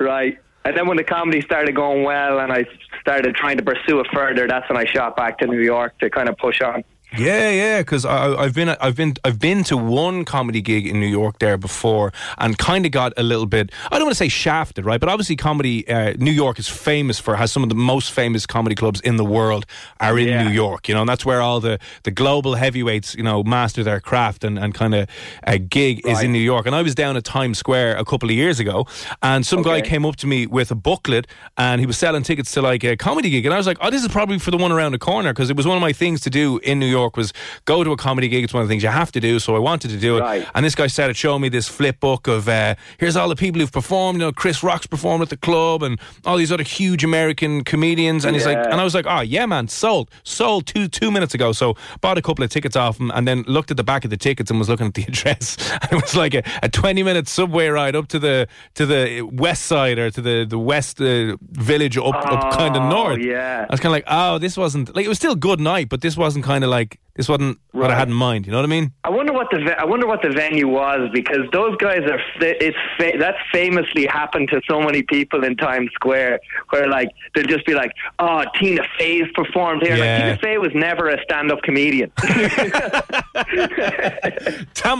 right. 0.00 0.38
And 0.64 0.76
then 0.76 0.86
when 0.88 0.96
the 0.96 1.04
comedy 1.04 1.42
started 1.42 1.74
going 1.74 2.02
well 2.02 2.40
and 2.40 2.52
I 2.52 2.64
started 3.00 3.34
trying 3.34 3.58
to 3.58 3.62
pursue 3.62 4.00
it 4.00 4.06
further, 4.12 4.46
that's 4.46 4.68
when 4.68 4.78
I 4.78 4.84
shot 4.84 5.16
back 5.16 5.38
to 5.38 5.46
New 5.46 5.60
York 5.60 5.98
to 6.00 6.10
kind 6.10 6.28
of 6.28 6.36
push 6.36 6.60
on. 6.60 6.82
Yeah, 7.18 7.50
yeah, 7.50 7.80
because 7.80 8.04
I've 8.04 8.54
been, 8.54 8.68
I've 8.68 8.94
been, 8.96 9.14
I've 9.24 9.38
been 9.38 9.64
to 9.64 9.76
one 9.76 10.24
comedy 10.24 10.60
gig 10.60 10.86
in 10.86 11.00
New 11.00 11.06
York 11.06 11.38
there 11.40 11.56
before, 11.56 12.12
and 12.38 12.56
kind 12.56 12.86
of 12.86 12.92
got 12.92 13.12
a 13.16 13.22
little 13.22 13.46
bit. 13.46 13.70
I 13.86 13.96
don't 13.98 14.04
want 14.04 14.12
to 14.12 14.18
say 14.24 14.28
shafted, 14.28 14.84
right? 14.84 15.00
But 15.00 15.08
obviously, 15.08 15.36
comedy. 15.36 15.86
Uh, 15.88 16.14
New 16.18 16.30
York 16.30 16.58
is 16.58 16.68
famous 16.68 17.18
for 17.18 17.34
has 17.36 17.50
some 17.50 17.62
of 17.62 17.68
the 17.68 17.74
most 17.74 18.12
famous 18.12 18.46
comedy 18.46 18.74
clubs 18.74 19.00
in 19.00 19.16
the 19.16 19.24
world 19.24 19.66
are 19.98 20.18
in 20.18 20.28
Yeah. 20.28 20.44
New 20.44 20.50
York. 20.50 20.88
You 20.88 20.94
know, 20.94 21.00
and 21.00 21.08
that's 21.08 21.26
where 21.26 21.40
all 21.40 21.58
the 21.60 21.78
the 22.04 22.10
global 22.12 22.54
heavyweights, 22.54 23.14
you 23.16 23.22
know, 23.22 23.42
master 23.42 23.82
their 23.82 24.00
craft 24.00 24.44
and 24.44 24.58
and 24.58 24.72
kind 24.74 24.94
of 24.94 25.08
uh, 25.46 25.58
gig 25.68 26.06
is 26.06 26.22
in 26.22 26.32
New 26.32 26.38
York. 26.38 26.66
And 26.66 26.74
I 26.76 26.82
was 26.82 26.94
down 26.94 27.16
at 27.16 27.24
Times 27.24 27.58
Square 27.58 27.96
a 27.96 28.04
couple 28.04 28.28
of 28.28 28.36
years 28.36 28.60
ago, 28.60 28.86
and 29.22 29.44
some 29.44 29.62
guy 29.62 29.80
came 29.80 30.04
up 30.06 30.16
to 30.16 30.26
me 30.28 30.46
with 30.46 30.70
a 30.70 30.76
booklet, 30.76 31.26
and 31.56 31.80
he 31.80 31.86
was 31.86 31.98
selling 31.98 32.22
tickets 32.22 32.52
to 32.52 32.62
like 32.62 32.84
a 32.84 32.96
comedy 32.96 33.30
gig, 33.30 33.46
and 33.46 33.54
I 33.54 33.56
was 33.56 33.66
like, 33.66 33.78
oh, 33.80 33.90
this 33.90 34.02
is 34.02 34.08
probably 34.08 34.38
for 34.38 34.50
the 34.52 34.56
one 34.58 34.70
around 34.70 34.92
the 34.92 34.98
corner 34.98 35.32
because 35.32 35.50
it 35.50 35.56
was 35.56 35.66
one 35.66 35.76
of 35.76 35.80
my 35.80 35.92
things 35.92 36.20
to 36.20 36.30
do 36.30 36.58
in 36.62 36.78
New 36.78 36.86
York 36.86 36.99
was 37.16 37.32
go 37.64 37.82
to 37.84 37.92
a 37.92 37.96
comedy 37.96 38.28
gig. 38.28 38.44
It's 38.44 38.52
one 38.54 38.62
of 38.62 38.68
the 38.68 38.72
things 38.72 38.82
you 38.82 38.88
have 38.88 39.12
to 39.12 39.20
do. 39.20 39.38
So 39.38 39.56
I 39.56 39.58
wanted 39.58 39.90
to 39.90 39.96
do 39.98 40.16
it. 40.18 40.20
Right. 40.20 40.46
And 40.54 40.64
this 40.64 40.74
guy 40.74 40.86
started 40.86 41.16
showing 41.16 41.42
me 41.42 41.48
this 41.48 41.68
flip 41.68 42.00
book 42.00 42.26
of 42.28 42.48
uh, 42.48 42.74
here's 42.98 43.16
all 43.16 43.28
the 43.28 43.36
people 43.36 43.60
who've 43.60 43.72
performed. 43.72 44.20
You 44.20 44.26
know, 44.26 44.32
Chris 44.32 44.62
Rock's 44.62 44.86
performed 44.86 45.22
at 45.22 45.28
the 45.30 45.36
club, 45.36 45.82
and 45.82 45.98
all 46.24 46.36
these 46.36 46.52
other 46.52 46.62
huge 46.62 47.04
American 47.04 47.64
comedians. 47.64 48.24
And 48.24 48.34
he's 48.36 48.46
like, 48.46 48.58
and 48.58 48.74
I 48.80 48.84
was 48.84 48.94
like, 48.94 49.06
oh 49.08 49.20
yeah, 49.20 49.46
man, 49.46 49.68
sold, 49.68 50.10
sold 50.24 50.66
two 50.66 50.88
two 50.88 51.10
minutes 51.10 51.34
ago. 51.34 51.52
So 51.52 51.76
bought 52.00 52.18
a 52.18 52.22
couple 52.22 52.44
of 52.44 52.50
tickets 52.50 52.76
off 52.76 52.98
him, 53.00 53.10
and 53.12 53.26
then 53.26 53.42
looked 53.46 53.70
at 53.70 53.76
the 53.76 53.84
back 53.84 54.04
of 54.04 54.10
the 54.10 54.16
tickets 54.16 54.50
and 54.50 54.58
was 54.58 54.68
looking 54.68 54.86
at 54.86 54.94
the 54.94 55.02
address. 55.08 55.56
And 55.82 55.92
it 55.92 56.02
was 56.02 56.16
like 56.16 56.34
a, 56.34 56.42
a 56.62 56.68
twenty 56.68 57.02
minute 57.02 57.28
subway 57.28 57.68
ride 57.68 57.94
up 57.96 58.08
to 58.08 58.18
the 58.18 58.48
to 58.74 58.86
the 58.86 59.22
west 59.22 59.66
side 59.66 59.98
or 59.98 60.10
to 60.10 60.20
the 60.20 60.44
the 60.48 60.58
west 60.58 61.00
uh, 61.00 61.36
village 61.50 61.96
up 61.96 62.14
up 62.14 62.52
kind 62.56 62.76
of 62.76 62.80
Oh, 62.82 62.88
north. 62.88 63.20
yeah. 63.20 63.66
I 63.68 63.72
was 63.72 63.78
kind 63.80 63.90
of 63.90 63.96
like, 63.96 64.04
oh, 64.08 64.38
this 64.38 64.56
wasn't 64.56 64.94
like 64.96 65.04
it 65.04 65.08
was 65.08 65.18
still 65.18 65.34
good 65.34 65.60
night, 65.60 65.88
but 65.88 66.00
this 66.00 66.16
wasn't 66.16 66.44
kind 66.44 66.64
of 66.64 66.70
like 66.70 66.89
this 67.20 67.28
wasn't 67.28 67.58
what 67.72 67.90
I 67.90 67.98
had 67.98 68.08
in 68.08 68.14
mind. 68.14 68.46
You 68.46 68.52
know 68.52 68.58
what 68.58 68.64
I 68.64 68.68
mean? 68.68 68.92
I 69.04 69.10
wonder 69.10 69.32
what 69.32 69.48
the 69.50 69.78
I 69.78 69.84
wonder 69.84 70.06
what 70.06 70.22
the 70.22 70.30
venue 70.30 70.68
was 70.68 71.10
because 71.12 71.40
those 71.52 71.76
guys 71.76 72.00
are 72.02 72.18
it's 72.40 72.76
fa- 72.96 73.18
that 73.18 73.34
famously 73.52 74.06
happened 74.06 74.48
to 74.50 74.60
so 74.66 74.80
many 74.80 75.02
people 75.02 75.44
in 75.44 75.56
Times 75.56 75.90
Square 75.92 76.40
where 76.70 76.88
like 76.88 77.10
they'll 77.34 77.44
just 77.44 77.66
be 77.66 77.74
like, 77.74 77.92
"Oh, 78.20 78.44
Tina 78.58 78.82
Fey's 78.98 79.26
performed 79.34 79.82
here." 79.82 79.96
Yeah. 79.96 80.04
Like 80.04 80.22
Tina 80.22 80.38
Fey 80.38 80.58
was 80.58 80.70
never 80.74 81.08
a 81.08 81.22
stand-up 81.22 81.62
comedian. 81.62 82.10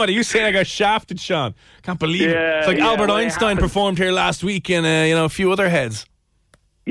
It, 0.00 0.10
are 0.10 0.10
you 0.10 0.22
saying 0.22 0.46
I 0.46 0.52
got 0.52 0.66
shafted, 0.66 1.20
Sean? 1.20 1.54
Can't 1.82 1.98
believe 1.98 2.28
it. 2.28 2.36
It's 2.36 2.66
like 2.66 2.78
yeah, 2.78 2.88
Albert 2.88 3.10
Einstein 3.10 3.56
performed 3.56 3.98
here 3.98 4.12
last 4.12 4.42
week 4.44 4.68
and 4.70 4.84
uh, 4.84 5.06
you 5.06 5.14
know 5.14 5.24
a 5.24 5.28
few 5.28 5.52
other 5.52 5.68
heads. 5.68 6.06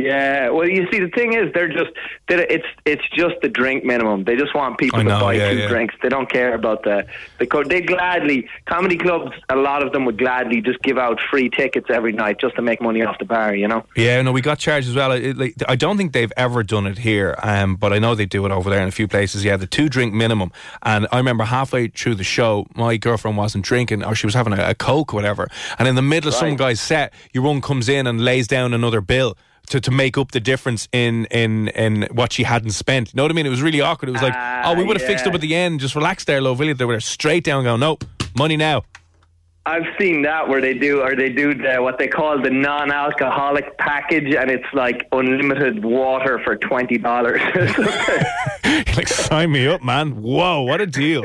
Yeah, 0.03 0.49
well, 0.49 0.67
you 0.67 0.87
see, 0.91 0.99
the 0.99 1.09
thing 1.09 1.33
is, 1.33 1.51
they're 1.53 1.67
just 1.67 1.91
they're, 2.27 2.41
it's 2.41 2.65
it's 2.85 3.03
just 3.15 3.35
the 3.41 3.49
drink 3.49 3.83
minimum. 3.83 4.23
They 4.23 4.35
just 4.35 4.53
want 4.55 4.77
people 4.77 4.99
I 4.99 5.03
to 5.03 5.09
buy 5.09 5.33
yeah, 5.33 5.51
two 5.51 5.57
yeah. 5.59 5.67
drinks. 5.67 5.95
They 6.01 6.09
don't 6.09 6.29
care 6.31 6.53
about 6.53 6.83
the 6.83 7.05
the 7.37 7.45
co- 7.45 7.63
they 7.63 7.81
gladly 7.81 8.47
comedy 8.65 8.97
clubs. 8.97 9.31
A 9.49 9.55
lot 9.55 9.83
of 9.83 9.91
them 9.93 10.05
would 10.05 10.17
gladly 10.17 10.61
just 10.61 10.81
give 10.81 10.97
out 10.97 11.19
free 11.29 11.49
tickets 11.49 11.87
every 11.89 12.11
night 12.11 12.39
just 12.39 12.55
to 12.55 12.61
make 12.61 12.81
money 12.81 13.03
off 13.03 13.17
the 13.19 13.25
bar. 13.25 13.55
You 13.55 13.67
know. 13.67 13.85
Yeah, 13.95 14.21
no, 14.21 14.31
we 14.31 14.41
got 14.41 14.59
charged 14.59 14.87
as 14.87 14.95
well. 14.95 15.11
It, 15.11 15.37
like, 15.37 15.55
I 15.67 15.75
don't 15.75 15.97
think 15.97 16.13
they've 16.13 16.33
ever 16.37 16.63
done 16.63 16.87
it 16.87 16.99
here, 16.99 17.35
um, 17.43 17.75
but 17.75 17.93
I 17.93 17.99
know 17.99 18.15
they 18.15 18.25
do 18.25 18.45
it 18.45 18.51
over 18.51 18.69
there 18.69 18.81
in 18.81 18.87
a 18.87 18.91
few 18.91 19.07
places. 19.07 19.43
Yeah, 19.43 19.57
the 19.57 19.67
two 19.67 19.89
drink 19.89 20.13
minimum. 20.13 20.51
And 20.83 21.07
I 21.11 21.17
remember 21.17 21.43
halfway 21.43 21.87
through 21.87 22.15
the 22.15 22.23
show, 22.23 22.67
my 22.75 22.97
girlfriend 22.97 23.37
wasn't 23.37 23.65
drinking, 23.65 24.03
or 24.03 24.15
she 24.15 24.27
was 24.27 24.33
having 24.33 24.53
a, 24.53 24.69
a 24.69 24.75
coke, 24.75 25.13
or 25.13 25.15
whatever. 25.15 25.47
And 25.77 25.87
in 25.87 25.95
the 25.95 26.01
middle 26.01 26.29
of 26.29 26.35
some 26.35 26.55
guy's 26.55 26.79
set, 26.79 27.13
your 27.33 27.43
one 27.43 27.61
comes 27.61 27.89
in 27.89 28.07
and 28.07 28.23
lays 28.23 28.47
down 28.47 28.73
another 28.73 29.01
bill. 29.01 29.37
To, 29.69 29.79
to 29.79 29.91
make 29.91 30.17
up 30.17 30.31
the 30.31 30.39
difference 30.39 30.87
in, 30.91 31.25
in 31.25 31.69
in 31.69 32.07
what 32.11 32.33
she 32.33 32.43
hadn't 32.43 32.71
spent. 32.71 33.13
You 33.13 33.17
know 33.17 33.23
what 33.23 33.31
I 33.31 33.35
mean? 33.35 33.45
It 33.45 33.49
was 33.49 33.61
really 33.61 33.81
awkward. 33.81 34.09
It 34.09 34.13
was 34.13 34.21
like, 34.21 34.33
Ah, 34.35 34.63
oh, 34.65 34.73
we 34.75 34.83
would 34.83 34.97
have 34.99 35.07
fixed 35.07 35.25
up 35.25 35.33
at 35.33 35.41
the 35.41 35.55
end. 35.55 35.79
Just 35.79 35.95
relax 35.95 36.25
there, 36.25 36.41
love. 36.41 36.59
Will 36.59 36.67
you? 36.67 36.73
They 36.73 36.85
were 36.85 36.99
straight 36.99 37.43
down, 37.43 37.63
going, 37.63 37.79
nope, 37.79 38.03
money 38.37 38.57
now. 38.57 38.83
I've 39.65 39.85
seen 39.99 40.23
that 40.23 40.47
where 40.49 40.61
they 40.61 40.73
do, 40.73 41.01
or 41.01 41.15
they 41.15 41.29
do 41.29 41.53
the, 41.53 41.77
what 41.79 41.99
they 41.99 42.07
call 42.07 42.41
the 42.41 42.49
non-alcoholic 42.49 43.77
package, 43.77 44.33
and 44.33 44.49
it's 44.49 44.65
like 44.73 45.07
unlimited 45.11 45.83
water 45.83 46.39
for 46.43 46.55
twenty 46.55 46.97
dollars. 46.97 47.41
like, 48.95 49.07
sign 49.07 49.51
me 49.51 49.67
up, 49.67 49.83
man. 49.83 50.21
Whoa, 50.23 50.61
what 50.63 50.81
a 50.81 50.87
deal. 50.87 51.23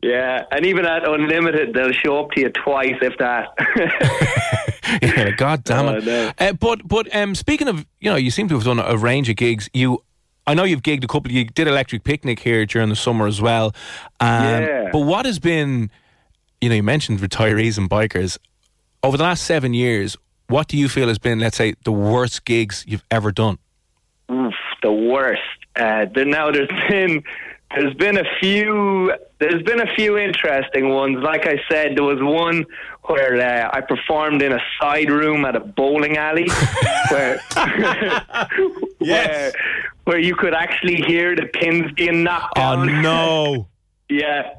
yeah, 0.00 0.44
and 0.52 0.64
even 0.64 0.84
at 0.86 1.08
unlimited, 1.08 1.74
they'll 1.74 1.92
show 1.92 2.20
up 2.20 2.30
to 2.32 2.40
you 2.42 2.50
twice 2.50 2.94
if 3.02 3.18
that. 3.18 3.48
yeah, 5.02 5.24
like, 5.24 5.36
God 5.36 5.64
damn 5.64 5.86
Oh, 5.86 5.96
it. 5.96 6.04
no. 6.04 6.32
Uh, 6.38 6.52
but 6.54 6.86
but 6.86 7.14
um, 7.14 7.34
speaking 7.34 7.68
of, 7.68 7.86
you 8.00 8.10
know, 8.10 8.16
you 8.16 8.30
seem 8.30 8.48
to 8.48 8.54
have 8.54 8.64
done 8.64 8.78
a 8.78 8.96
range 8.96 9.28
of 9.28 9.36
gigs. 9.36 9.68
You, 9.72 10.02
I 10.46 10.54
know 10.54 10.64
you've 10.64 10.82
gigged 10.82 11.04
a 11.04 11.06
couple. 11.06 11.30
You 11.32 11.44
did 11.44 11.68
Electric 11.68 12.04
Picnic 12.04 12.40
here 12.40 12.66
during 12.66 12.88
the 12.88 12.96
summer 12.96 13.26
as 13.26 13.40
well. 13.40 13.74
Um, 14.20 14.42
Yeah. 14.62 14.88
But 14.92 15.00
what 15.00 15.24
has 15.26 15.38
been, 15.38 15.90
you 16.60 16.68
know, 16.68 16.74
you 16.74 16.82
mentioned 16.82 17.20
retirees 17.20 17.78
and 17.78 17.88
bikers 17.88 18.38
over 19.02 19.16
the 19.16 19.22
last 19.24 19.44
seven 19.44 19.72
years. 19.74 20.16
What 20.48 20.68
do 20.68 20.76
you 20.76 20.88
feel 20.88 21.08
has 21.08 21.18
been, 21.18 21.38
let's 21.38 21.56
say, 21.56 21.74
the 21.84 21.92
worst 21.92 22.44
gigs 22.44 22.84
you've 22.86 23.04
ever 23.10 23.32
done? 23.32 23.58
Oof, 24.30 24.52
the 24.82 24.92
worst. 24.92 25.40
Uh, 25.76 26.06
now 26.14 26.50
there's 26.50 26.68
been 26.90 27.22
there's 27.74 27.94
been 27.94 28.18
a 28.18 28.24
few 28.40 29.12
there's 29.38 29.62
been 29.62 29.80
a 29.80 29.92
few 29.94 30.18
interesting 30.18 30.88
ones. 30.90 31.18
Like 31.22 31.46
I 31.46 31.56
said, 31.70 31.96
there 31.96 32.04
was 32.04 32.18
one 32.20 32.64
where 33.04 33.34
uh, 33.40 33.70
I 33.72 33.80
performed 33.80 34.40
in 34.42 34.52
a 34.52 34.60
side 34.80 35.10
room 35.10 35.44
at 35.44 35.56
a 35.56 35.60
bowling 35.60 36.16
alley, 36.16 36.48
where 37.10 37.40
where 38.98 39.52
where 40.04 40.18
you 40.18 40.34
could 40.34 40.54
actually 40.54 40.96
hear 40.96 41.34
the 41.36 41.46
pins 41.46 41.90
being 41.92 42.22
knocked 42.22 42.56
Oh 42.58 42.76
down. 42.84 43.02
no! 43.02 43.68
Yeah. 44.08 44.54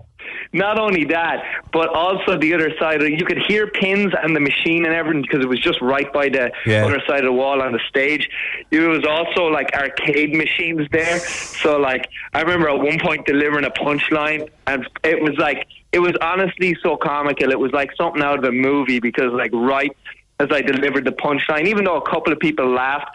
Not 0.52 0.80
only 0.80 1.06
that, 1.06 1.44
but 1.72 1.90
also 1.90 2.38
the 2.38 2.54
other 2.54 2.72
side. 2.80 3.02
You 3.02 3.26
could 3.26 3.40
hear 3.48 3.68
pins 3.68 4.14
and 4.22 4.36
the 4.36 4.40
machine 4.40 4.86
and 4.86 4.94
everything 4.94 5.22
because 5.24 5.44
it 5.44 5.48
was 5.50 5.60
just 5.60 5.82
right 5.82 6.12
by 6.14 6.30
the 6.30 6.52
Yeah. 6.66 6.86
other 6.86 7.02
side 7.08 7.20
of 7.20 7.26
the 7.26 7.32
wall 7.34 7.62
on 7.62 7.72
the 7.72 7.80
stage. 7.90 8.30
There 8.70 8.90
was 8.90 9.06
also 9.06 9.46
like 9.48 9.74
arcade 9.76 10.34
machines 10.36 10.88
there. 10.92 11.20
So 11.20 11.78
like 11.78 12.08
I 12.34 12.42
remember 12.42 12.70
at 12.70 12.80
one 12.80 13.00
point 13.00 13.26
delivering 13.26 13.66
a 13.66 13.72
punchline, 13.72 14.48
and 14.68 14.88
it 15.04 15.22
was 15.22 15.36
like 15.38 15.68
it 15.92 16.00
was 16.00 16.14
honestly 16.22 16.76
so 16.84 16.98
comical. 16.98 17.52
It 17.52 17.60
was 17.60 17.72
like 17.72 17.92
something 17.96 18.22
out 18.22 18.40
of 18.40 18.46
a 18.46 18.52
movie 18.52 19.00
because 19.00 19.32
like 19.34 19.52
right 19.54 19.96
as 20.40 20.48
I 20.52 20.62
delivered 20.62 21.06
the 21.06 21.12
punchline, 21.12 21.68
even 21.68 21.86
though 21.86 21.98
a 21.98 22.10
couple 22.10 22.34
of 22.34 22.40
people 22.40 22.68
laughed, 22.68 23.10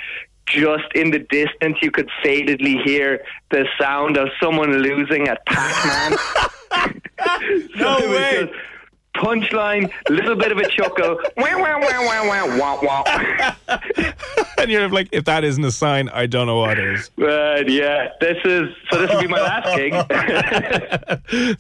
just 0.51 0.93
in 0.95 1.11
the 1.11 1.19
distance 1.19 1.79
you 1.83 1.91
could 1.91 2.09
fadedly 2.23 2.83
hear 2.85 3.25
the 3.51 3.67
sound 3.81 4.17
of 4.17 4.29
someone 4.41 4.73
losing 4.79 5.29
at 5.29 5.45
Pac-Man. 5.47 6.19
No 7.77 7.95
was 7.95 8.03
way. 8.05 8.53
Punchline, 9.17 9.91
little 10.09 10.37
bit 10.37 10.53
of 10.53 10.59
a 10.59 10.69
chuckle, 10.69 11.19
wah, 11.37 11.59
wah, 11.59 11.81
wah, 11.81 12.07
wah, 12.07 12.29
wah, 12.29 12.59
wah, 12.59 12.83
wah. 12.83 13.83
And 14.59 14.71
you're 14.71 14.89
like, 14.89 15.09
if 15.13 15.25
that 15.25 15.45
isn't 15.45 15.65
a 15.65 15.73
sign, 15.73 16.09
I 16.11 16.27
don't 16.27 16.47
know 16.47 16.59
what 16.59 16.79
is. 16.79 17.11
But 17.17 17.69
yeah, 17.69 18.11
this 18.21 18.37
is 18.45 18.69
so. 18.91 18.99
This 19.01 19.11
will 19.13 19.21
be 19.21 19.29
my 19.29 19.41
last 19.41 19.77
gig. 19.77 19.93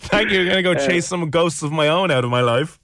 Thank 0.00 0.30
you. 0.30 0.42
I'm 0.42 0.48
gonna 0.48 0.62
go 0.62 0.72
uh, 0.72 0.86
chase 0.86 1.06
some 1.06 1.30
ghosts 1.30 1.62
of 1.62 1.70
my 1.72 1.88
own 1.88 2.10
out 2.10 2.24
of 2.24 2.30
my 2.30 2.40
life. 2.40 2.77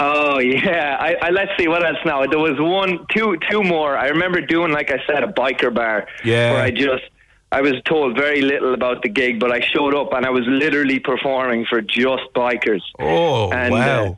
Oh 0.00 0.38
yeah, 0.38 0.96
I, 1.00 1.16
I 1.22 1.30
let's 1.30 1.50
see 1.58 1.68
what 1.68 1.84
else 1.84 1.98
now. 2.04 2.24
There 2.26 2.38
was 2.38 2.58
one, 2.58 3.06
two, 3.14 3.36
two 3.50 3.62
more. 3.62 3.96
I 3.96 4.08
remember 4.08 4.40
doing, 4.40 4.72
like 4.72 4.90
I 4.92 5.04
said, 5.06 5.24
a 5.24 5.28
biker 5.28 5.74
bar. 5.74 6.06
Yeah. 6.24 6.52
Where 6.52 6.62
I 6.62 6.70
just, 6.70 7.04
I 7.50 7.62
was 7.62 7.74
told 7.84 8.16
very 8.16 8.40
little 8.42 8.74
about 8.74 9.02
the 9.02 9.08
gig, 9.08 9.40
but 9.40 9.50
I 9.50 9.60
showed 9.60 9.94
up 9.94 10.12
and 10.12 10.24
I 10.26 10.30
was 10.30 10.44
literally 10.46 10.98
performing 11.00 11.64
for 11.66 11.80
just 11.80 12.22
bikers. 12.34 12.82
Oh 12.98 13.50
And, 13.50 13.72
wow! 13.72 14.04
uh, 14.04 14.14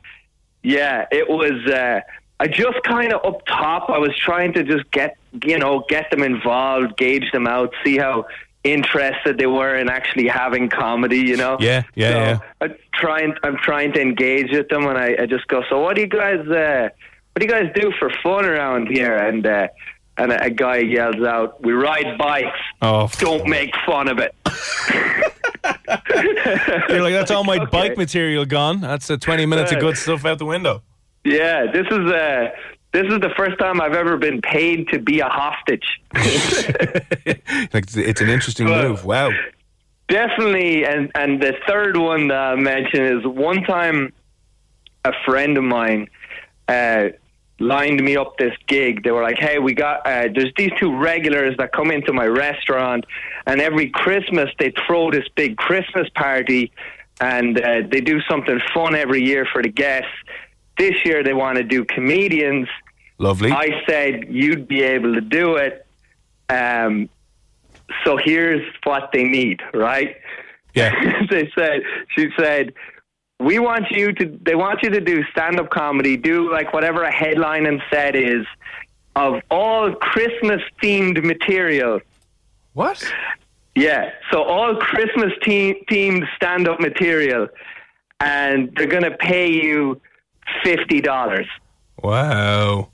Yeah, 0.62 1.06
it 1.10 1.28
was. 1.28 1.64
Uh, 1.66 2.00
I 2.40 2.46
just 2.48 2.82
kind 2.84 3.12
of 3.12 3.24
up 3.24 3.44
top. 3.46 3.88
I 3.90 3.98
was 3.98 4.16
trying 4.16 4.52
to 4.54 4.64
just 4.64 4.90
get 4.90 5.16
you 5.44 5.58
know 5.58 5.84
get 5.88 6.10
them 6.10 6.22
involved, 6.22 6.96
gauge 6.96 7.30
them 7.32 7.46
out, 7.46 7.72
see 7.84 7.96
how 7.98 8.26
interested 8.64 9.38
they 9.38 9.46
were 9.46 9.74
in 9.76 9.88
actually 9.88 10.28
having 10.28 10.68
comedy. 10.68 11.18
You 11.18 11.36
know. 11.36 11.56
Yeah, 11.60 11.82
yeah, 11.94 12.10
so 12.10 12.18
yeah. 12.18 12.38
I'm 12.60 12.74
trying. 12.94 13.34
I'm 13.42 13.56
trying 13.56 13.92
to 13.94 14.00
engage 14.00 14.50
with 14.52 14.68
them, 14.68 14.86
and 14.86 14.98
I, 14.98 15.16
I 15.22 15.26
just 15.26 15.46
go. 15.48 15.62
So 15.68 15.80
what 15.80 15.96
do 15.96 16.02
you 16.02 16.08
guys? 16.08 16.40
Uh, 16.46 16.88
what 17.32 17.40
do 17.40 17.46
you 17.46 17.50
guys 17.52 17.70
do 17.74 17.92
for 17.98 18.10
fun 18.22 18.44
around 18.44 18.88
here? 18.88 19.16
And 19.16 19.46
uh, 19.46 19.68
and 20.18 20.32
a, 20.32 20.44
a 20.44 20.50
guy 20.50 20.78
yells 20.78 21.22
out, 21.24 21.62
"We 21.64 21.72
ride 21.72 22.18
bikes. 22.18 22.58
Oh, 22.82 23.08
Don't 23.18 23.48
make 23.48 23.74
fun 23.86 24.08
of 24.08 24.18
it." 24.18 24.34
You're 26.88 27.02
like, 27.02 27.12
that's 27.12 27.30
all 27.30 27.44
my 27.44 27.56
Okay. 27.56 27.66
bike 27.70 27.96
material 27.96 28.44
gone. 28.44 28.80
That's 28.80 29.10
uh, 29.10 29.16
20 29.18 29.46
minutes 29.46 29.72
of 29.72 29.80
good 29.80 29.96
stuff 29.98 30.24
out 30.24 30.38
the 30.38 30.44
window. 30.46 30.82
Yeah, 31.24 31.66
this 31.70 31.86
is 31.86 32.10
uh 32.10 32.48
this 32.92 33.06
is 33.06 33.20
the 33.20 33.30
first 33.36 33.58
time 33.58 33.80
I've 33.80 33.94
ever 33.94 34.16
been 34.16 34.40
paid 34.40 34.88
to 34.88 34.98
be 34.98 35.20
a 35.20 35.28
hostage. 35.28 36.00
Like, 37.72 37.84
it's, 37.84 37.96
it's 37.96 38.20
an 38.20 38.28
interesting 38.28 38.68
Well- 38.68 38.88
move. 38.90 39.04
Wow. 39.04 39.30
Definitely, 40.08 40.84
and 40.84 41.08
and 41.14 41.40
the 41.40 41.54
third 41.68 41.96
one 41.96 42.26
that 42.28 42.36
I 42.36 42.56
mentioned 42.56 43.20
is 43.20 43.24
one 43.24 43.62
time 43.62 44.12
a 45.04 45.12
friend 45.24 45.56
of 45.56 45.62
mine 45.62 46.08
uh, 46.66 47.10
lined 47.60 48.02
me 48.02 48.16
up 48.16 48.36
this 48.36 48.52
gig. 48.66 49.04
They 49.04 49.12
were 49.12 49.22
like, 49.22 49.38
"Hey, 49.38 49.60
we 49.60 49.72
got 49.72 50.04
uh, 50.04 50.26
there's 50.34 50.52
these 50.56 50.72
two 50.80 50.96
regulars 50.98 51.56
that 51.58 51.72
come 51.72 51.92
into 51.92 52.12
my 52.12 52.26
restaurant, 52.26 53.04
and 53.46 53.60
every 53.60 53.88
Christmas 53.90 54.50
they 54.58 54.72
throw 54.84 55.12
this 55.12 55.28
big 55.36 55.56
Christmas 55.56 56.08
party, 56.16 56.72
and 57.20 57.60
uh, 57.60 57.82
they 57.88 58.00
do 58.00 58.20
something 58.28 58.60
fun 58.74 58.96
every 58.96 59.24
year 59.24 59.46
for 59.52 59.62
the 59.62 59.68
guests. 59.68 60.10
This 60.80 60.96
year 61.04 61.22
they 61.22 61.34
want 61.34 61.56
to 61.58 61.64
do 61.64 61.84
comedians." 61.84 62.68
Lovely. 63.18 63.50
I 63.52 63.82
said 63.86 64.12
you'd 64.30 64.66
be 64.66 64.82
able 64.82 65.12
to 65.14 65.20
do 65.20 65.56
it. 65.56 65.86
Um, 66.48 67.10
so 68.04 68.16
here's 68.16 68.64
what 68.84 69.10
they 69.12 69.24
need, 69.24 69.60
right? 69.74 70.16
yeah. 70.74 71.22
they 71.30 71.50
said 71.56 71.82
she 72.16 72.28
said 72.38 72.72
we 73.38 73.58
want 73.58 73.90
you 73.90 74.12
to 74.12 74.38
they 74.42 74.54
want 74.54 74.82
you 74.82 74.90
to 74.90 75.00
do 75.00 75.24
stand 75.32 75.58
up 75.58 75.70
comedy, 75.70 76.16
do 76.16 76.52
like 76.52 76.72
whatever 76.72 77.02
a 77.02 77.12
headline 77.12 77.66
and 77.66 77.82
set 77.90 78.14
is 78.14 78.46
of 79.16 79.40
all 79.50 79.92
Christmas 79.94 80.60
themed 80.82 81.22
material. 81.24 82.00
What? 82.74 83.02
Yeah, 83.74 84.10
so 84.30 84.42
all 84.42 84.76
Christmas 84.76 85.32
te- 85.42 85.84
themed 85.90 86.24
stand 86.36 86.68
up 86.68 86.80
material 86.80 87.48
and 88.20 88.70
they're 88.76 88.86
going 88.86 89.04
to 89.04 89.16
pay 89.16 89.50
you 89.50 90.00
$50. 90.64 91.46
Wow. 92.02 92.88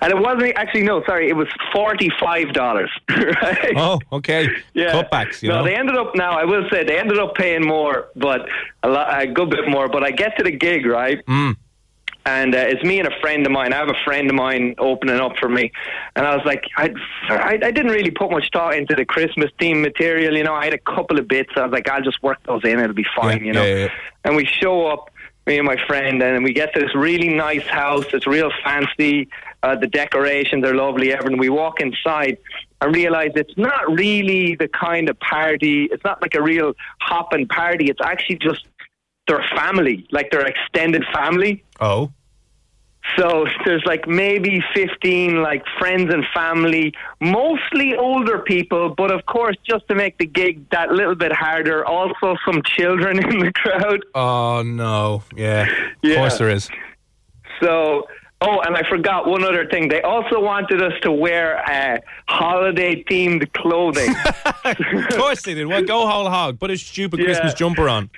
And 0.00 0.12
it 0.12 0.18
wasn't 0.18 0.56
actually 0.56 0.82
no, 0.82 1.04
sorry, 1.04 1.28
it 1.28 1.36
was 1.36 1.46
forty 1.72 2.10
five 2.20 2.52
dollars. 2.52 2.90
Right? 3.08 3.74
Oh, 3.76 4.00
okay. 4.12 4.48
yeah. 4.74 4.92
Cutbacks, 4.92 5.40
you 5.40 5.48
no, 5.50 5.58
know. 5.58 5.64
they 5.64 5.74
ended 5.76 5.96
up 5.96 6.14
now. 6.16 6.32
I 6.38 6.44
will 6.44 6.68
say 6.70 6.82
they 6.84 6.98
ended 6.98 7.18
up 7.18 7.34
paying 7.36 7.64
more, 7.64 8.08
but 8.16 8.48
a, 8.82 8.88
lot, 8.88 9.22
a 9.22 9.26
good 9.28 9.50
bit 9.50 9.68
more. 9.68 9.88
But 9.88 10.02
I 10.02 10.10
get 10.10 10.36
to 10.38 10.42
the 10.44 10.50
gig 10.50 10.84
right, 10.84 11.24
Mm. 11.26 11.56
and 12.26 12.54
uh, 12.54 12.58
it's 12.58 12.82
me 12.82 12.98
and 12.98 13.06
a 13.06 13.20
friend 13.20 13.46
of 13.46 13.52
mine. 13.52 13.72
I 13.72 13.76
have 13.76 13.88
a 13.88 13.96
friend 14.04 14.28
of 14.28 14.34
mine 14.34 14.74
opening 14.78 15.20
up 15.20 15.36
for 15.38 15.48
me, 15.48 15.70
and 16.16 16.26
I 16.26 16.34
was 16.36 16.44
like, 16.44 16.64
I, 16.76 16.92
I, 17.28 17.58
I 17.62 17.70
didn't 17.70 17.92
really 17.92 18.10
put 18.10 18.30
much 18.32 18.50
thought 18.52 18.74
into 18.74 18.94
the 18.96 19.04
Christmas 19.04 19.50
theme 19.60 19.80
material. 19.80 20.36
You 20.36 20.42
know, 20.42 20.54
I 20.54 20.64
had 20.64 20.74
a 20.74 20.78
couple 20.78 21.18
of 21.20 21.28
bits. 21.28 21.50
I 21.56 21.62
was 21.62 21.72
like, 21.72 21.88
I'll 21.88 22.02
just 22.02 22.20
work 22.22 22.38
those 22.46 22.64
in. 22.64 22.80
It'll 22.80 22.94
be 22.94 23.06
fine. 23.16 23.38
Yeah, 23.38 23.44
you 23.46 23.52
know, 23.52 23.64
yeah, 23.64 23.76
yeah. 23.84 23.88
and 24.24 24.34
we 24.36 24.44
show 24.44 24.88
up 24.88 25.10
me 25.48 25.56
and 25.56 25.66
my 25.66 25.78
friend, 25.86 26.22
and 26.22 26.44
we 26.44 26.52
get 26.52 26.74
to 26.74 26.80
this 26.80 26.94
really 26.94 27.30
nice 27.30 27.66
house. 27.66 28.04
It's 28.12 28.26
real 28.26 28.52
fancy. 28.62 29.28
Uh, 29.62 29.74
the 29.74 29.86
decorations 29.88 30.64
are 30.64 30.74
lovely. 30.74 31.12
Everything. 31.12 31.38
We 31.38 31.48
walk 31.48 31.80
inside 31.80 32.36
and 32.80 32.94
realize 32.94 33.30
it's 33.34 33.56
not 33.56 33.90
really 33.90 34.54
the 34.54 34.68
kind 34.68 35.08
of 35.08 35.18
party. 35.18 35.88
It's 35.90 36.04
not 36.04 36.22
like 36.22 36.34
a 36.34 36.42
real 36.42 36.74
hopping 37.00 37.48
party. 37.48 37.86
It's 37.86 38.00
actually 38.04 38.36
just 38.36 38.66
their 39.26 39.42
family, 39.56 40.06
like 40.12 40.30
their 40.30 40.46
extended 40.46 41.04
family. 41.12 41.64
Oh. 41.80 42.12
So 43.16 43.46
there's 43.64 43.82
like 43.86 44.06
maybe 44.06 44.62
15 44.74 45.42
like 45.42 45.64
friends 45.78 46.12
and 46.12 46.24
family, 46.34 46.92
mostly 47.20 47.96
older 47.96 48.38
people, 48.40 48.90
but 48.96 49.10
of 49.10 49.24
course, 49.26 49.56
just 49.68 49.86
to 49.88 49.94
make 49.94 50.18
the 50.18 50.26
gig 50.26 50.68
that 50.70 50.90
little 50.92 51.14
bit 51.14 51.32
harder, 51.32 51.84
also 51.84 52.36
some 52.44 52.62
children 52.64 53.18
in 53.30 53.38
the 53.38 53.52
crowd. 53.52 54.04
Oh, 54.14 54.62
no. 54.62 55.22
Yeah. 55.36 55.66
Of 56.04 56.16
course 56.16 56.38
there 56.38 56.50
is. 56.50 56.68
So, 57.60 58.06
oh, 58.40 58.60
and 58.60 58.76
I 58.76 58.82
forgot 58.88 59.26
one 59.26 59.42
other 59.42 59.66
thing. 59.66 59.88
They 59.88 60.02
also 60.02 60.40
wanted 60.40 60.82
us 60.82 60.92
to 61.02 61.10
wear 61.10 61.58
uh, 61.68 61.98
holiday 62.28 63.02
themed 63.04 63.52
clothing. 63.52 64.14
Of 64.64 65.08
course 65.16 65.42
they 65.42 65.54
did. 65.54 65.66
Well, 65.66 65.82
go 65.82 66.06
whole 66.06 66.28
hog. 66.28 66.60
Put 66.60 66.70
a 66.70 66.76
stupid 66.76 67.20
Yeah. 67.20 67.26
Christmas 67.26 67.54
jumper 67.54 67.88
on. 67.88 68.10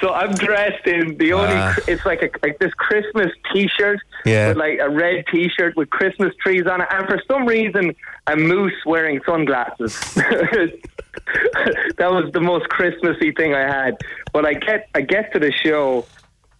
So 0.00 0.12
I'm 0.12 0.32
dressed 0.34 0.86
in 0.86 1.16
the 1.16 1.32
only. 1.32 1.54
Ah. 1.54 1.74
It's 1.88 2.04
like 2.04 2.22
a 2.22 2.30
like 2.46 2.58
this 2.58 2.72
Christmas 2.74 3.28
T-shirt 3.52 3.98
Yeah. 4.26 4.48
with 4.48 4.58
like 4.58 4.78
a 4.78 4.90
red 4.90 5.24
T-shirt 5.32 5.74
with 5.76 5.88
Christmas 5.90 6.34
trees 6.42 6.66
on 6.66 6.82
it, 6.82 6.88
and 6.90 7.06
for 7.08 7.20
some 7.26 7.46
reason, 7.46 7.94
a 8.26 8.36
moose 8.36 8.74
wearing 8.84 9.20
sunglasses. 9.24 9.98
that 10.14 12.10
was 12.10 12.30
the 12.32 12.40
most 12.40 12.68
Christmassy 12.68 13.32
thing 13.32 13.54
I 13.54 13.60
had. 13.66 13.96
But 14.32 14.44
I 14.44 14.54
get 14.54 14.88
I 14.94 15.00
get 15.00 15.32
to 15.32 15.38
the 15.38 15.52
show, 15.52 16.04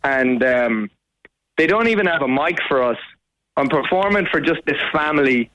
and 0.03 0.43
um, 0.43 0.91
they 1.59 1.67
don't 1.67 1.89
even 1.89 2.07
have 2.07 2.23
a 2.23 2.29
mic 2.29 2.59
for 2.69 2.83
us. 2.83 2.99
I'm 3.59 3.69
performing 3.69 4.27
for 4.31 4.41
just 4.41 4.61
this 4.67 4.81
family, 4.93 5.51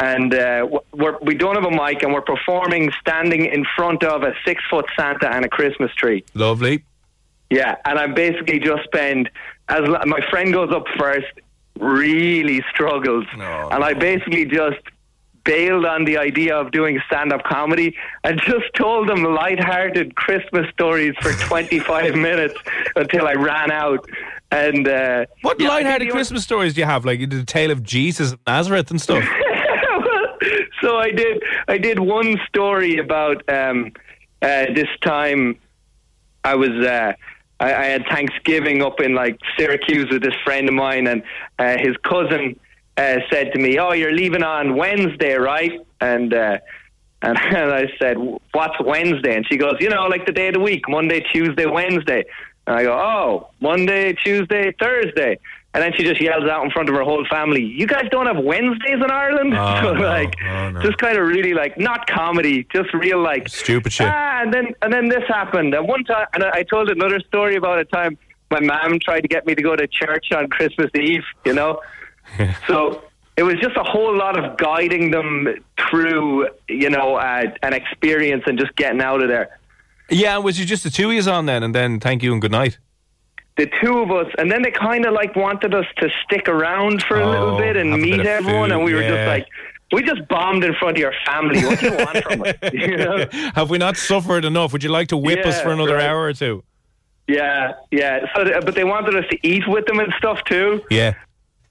and 0.00 0.34
uh, 0.34 0.66
we're, 0.92 1.18
we 1.22 1.34
don't 1.34 1.54
have 1.54 1.64
a 1.64 1.70
mic, 1.70 2.02
and 2.02 2.12
we're 2.12 2.20
performing 2.20 2.90
standing 3.00 3.46
in 3.46 3.64
front 3.76 4.02
of 4.04 4.22
a 4.22 4.32
six 4.44 4.62
foot 4.70 4.86
Santa 4.96 5.32
and 5.32 5.44
a 5.44 5.48
Christmas 5.48 5.92
tree. 5.94 6.24
Lovely. 6.34 6.84
Yeah, 7.52 7.76
and 7.84 7.98
I 7.98 8.06
basically 8.06 8.58
just 8.58 8.84
spend 8.84 9.28
as 9.68 9.82
my 10.06 10.20
friend 10.30 10.52
goes 10.52 10.72
up 10.72 10.84
first, 10.98 11.32
really 11.78 12.62
struggles, 12.72 13.26
No, 13.36 13.68
and 13.70 13.84
I 13.84 13.94
basically 13.94 14.46
just 14.46 14.80
bailed 15.44 15.84
on 15.84 16.04
the 16.04 16.16
idea 16.18 16.56
of 16.56 16.70
doing 16.70 17.00
stand-up 17.06 17.42
comedy 17.44 17.96
and 18.24 18.40
just 18.40 18.72
told 18.74 19.08
them 19.08 19.22
light-hearted 19.24 20.14
Christmas 20.14 20.66
stories 20.72 21.14
for 21.20 21.32
25 21.46 22.14
minutes 22.14 22.54
until 22.96 23.26
I 23.26 23.32
ran 23.32 23.70
out. 23.70 24.08
And 24.50 24.86
uh, 24.86 25.26
What 25.42 25.60
yeah, 25.60 25.68
light-hearted 25.68 26.10
Christmas 26.10 26.42
stories 26.42 26.74
do 26.74 26.80
you 26.80 26.86
have? 26.86 27.04
Like 27.04 27.28
the 27.28 27.44
tale 27.44 27.70
of 27.70 27.82
Jesus 27.82 28.32
of 28.32 28.40
Nazareth 28.46 28.90
and 28.90 29.00
stuff. 29.00 29.24
so 30.80 30.96
I 30.96 31.10
did. 31.10 31.42
I 31.68 31.78
did 31.78 31.98
one 31.98 32.38
story 32.48 32.98
about 32.98 33.42
um, 33.48 33.92
uh, 34.42 34.66
this 34.74 34.88
time. 35.00 35.58
I 36.44 36.54
was. 36.54 36.70
Uh, 36.70 37.14
I, 37.62 37.74
I 37.74 37.84
had 37.86 38.04
Thanksgiving 38.06 38.82
up 38.82 39.00
in 39.00 39.14
like 39.14 39.38
Syracuse 39.56 40.10
with 40.10 40.22
this 40.22 40.34
friend 40.44 40.68
of 40.68 40.74
mine, 40.74 41.06
and 41.06 41.22
uh, 41.58 41.76
his 41.78 41.96
cousin 41.98 42.58
uh, 42.96 43.18
said 43.30 43.52
to 43.52 43.58
me, 43.58 43.78
"Oh, 43.78 43.92
you're 43.92 44.12
leaving 44.12 44.42
on 44.42 44.76
Wednesday, 44.76 45.34
right?" 45.34 45.80
And 46.00 46.34
uh, 46.34 46.58
and, 47.22 47.38
and 47.40 47.72
I 47.72 47.86
said, 48.00 48.16
"What's 48.52 48.80
Wednesday?" 48.84 49.36
And 49.36 49.46
she 49.46 49.56
goes, 49.56 49.74
"You 49.80 49.90
know, 49.90 50.06
like 50.08 50.26
the 50.26 50.32
day 50.32 50.48
of 50.48 50.54
the 50.54 50.60
week: 50.60 50.88
Monday, 50.88 51.20
Tuesday, 51.32 51.66
Wednesday." 51.66 52.24
And 52.66 52.76
I 52.76 52.82
go, 52.82 52.92
"Oh, 52.94 53.50
Monday, 53.60 54.12
Tuesday, 54.12 54.74
Thursday." 54.80 55.38
And 55.74 55.82
then 55.82 55.92
she 55.96 56.04
just 56.04 56.20
yells 56.20 56.44
out 56.50 56.62
in 56.64 56.70
front 56.70 56.90
of 56.90 56.94
her 56.94 57.02
whole 57.02 57.24
family, 57.30 57.62
"You 57.64 57.86
guys 57.86 58.04
don't 58.10 58.26
have 58.26 58.36
Wednesdays 58.44 58.94
in 59.02 59.10
Ireland?" 59.10 59.54
Oh, 59.56 59.80
so 59.82 59.92
no. 59.94 60.00
like, 60.06 60.34
Oh, 60.46 60.70
no. 60.70 60.82
just 60.82 60.98
kind 60.98 61.16
of 61.16 61.26
really 61.26 61.54
like 61.54 61.78
not 61.78 62.06
comedy, 62.06 62.66
just 62.72 62.92
real 62.92 63.22
like 63.22 63.48
Stupid 63.48 63.92
shit. 63.92 64.06
Ah, 64.06 64.42
and 64.42 64.52
then 64.52 64.74
and 64.82 64.92
then 64.92 65.08
this 65.08 65.24
happened. 65.28 65.72
And 65.74 65.88
one 65.88 66.04
time, 66.04 66.26
and 66.34 66.44
I 66.44 66.50
I 66.58 66.62
told 66.62 66.90
another 66.90 67.20
story 67.20 67.56
about 67.56 67.78
a 67.78 67.84
time 67.86 68.18
my 68.50 68.60
mom 68.60 68.98
tried 69.00 69.22
to 69.22 69.28
get 69.28 69.46
me 69.46 69.54
to 69.54 69.62
go 69.62 69.74
to 69.74 69.86
church 69.86 70.26
on 70.32 70.48
Christmas 70.48 70.90
Eve. 70.94 71.24
You 71.46 71.54
know, 71.54 71.80
so 72.66 73.02
it 73.38 73.42
was 73.44 73.54
just 73.62 73.74
a 73.78 73.82
whole 73.82 74.14
lot 74.14 74.38
of 74.38 74.58
guiding 74.58 75.10
them 75.10 75.48
through, 75.88 76.48
you 76.68 76.90
know, 76.90 77.14
uh, 77.16 77.44
an 77.62 77.72
experience 77.72 78.42
and 78.46 78.58
just 78.58 78.76
getting 78.76 79.00
out 79.00 79.22
of 79.22 79.28
there. 79.28 79.58
Yeah, 80.10 80.36
was 80.36 80.60
you 80.60 80.66
just 80.66 80.84
the 80.84 80.90
two 80.90 81.10
yous 81.12 81.26
on 81.26 81.46
then, 81.46 81.62
and 81.62 81.74
then 81.74 81.98
thank 81.98 82.22
you 82.22 82.32
and 82.34 82.42
good 82.42 82.50
night? 82.50 82.78
The 83.56 83.70
two 83.82 83.98
of 83.98 84.10
us, 84.10 84.26
and 84.38 84.50
then 84.50 84.62
they 84.62 84.70
kind 84.70 85.04
of 85.04 85.12
like 85.12 85.36
wanted 85.36 85.74
us 85.74 85.84
to 85.98 86.08
stick 86.24 86.48
around 86.48 87.02
for 87.02 87.20
a 87.20 87.26
Oh, 87.26 87.30
little 87.30 87.58
bit 87.58 87.76
and 87.76 87.92
a 87.92 87.96
bit 87.96 88.02
meet 88.02 88.26
everyone, 88.26 88.70
food, 88.70 88.76
and 88.76 88.84
we 88.84 88.94
were 88.94 89.02
just 89.02 89.26
like, 89.26 89.46
we 89.92 90.02
just 90.02 90.26
bombed 90.28 90.64
in 90.64 90.74
front 90.74 90.96
of 90.96 91.00
your 91.00 91.12
family. 91.26 91.62
What 91.62 91.78
do 91.78 91.86
you 91.86 91.96
want 91.96 92.16
from 92.24 92.42
us? 92.44 92.54
You 92.72 92.96
know? 92.96 93.26
Have 93.54 93.68
we 93.68 93.76
not 93.76 93.98
suffered 93.98 94.46
enough? 94.46 94.72
Would 94.72 94.82
you 94.82 94.88
like 94.88 95.08
to 95.08 95.18
whip 95.18 95.44
us 95.44 95.60
for 95.60 95.70
another 95.70 95.96
right. 95.96 96.06
hour 96.06 96.22
or 96.22 96.32
two? 96.32 96.64
Yeah, 97.28 97.74
yeah. 97.90 98.26
So, 98.34 98.44
but 98.62 98.74
they 98.74 98.84
wanted 98.84 99.14
us 99.16 99.24
to 99.30 99.38
eat 99.46 99.68
with 99.68 99.84
them 99.86 100.00
and 100.00 100.12
stuff 100.16 100.42
too. 100.44 100.82
Yeah. 100.90 101.14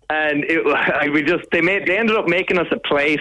and 0.09 0.43
it 0.47 1.11
we 1.13 1.23
just 1.23 1.45
they 1.51 1.61
made 1.61 1.87
they 1.87 1.97
ended 1.97 2.15
up 2.15 2.27
making 2.27 2.59
us 2.59 2.67
a 2.71 2.77
plate. 2.79 3.19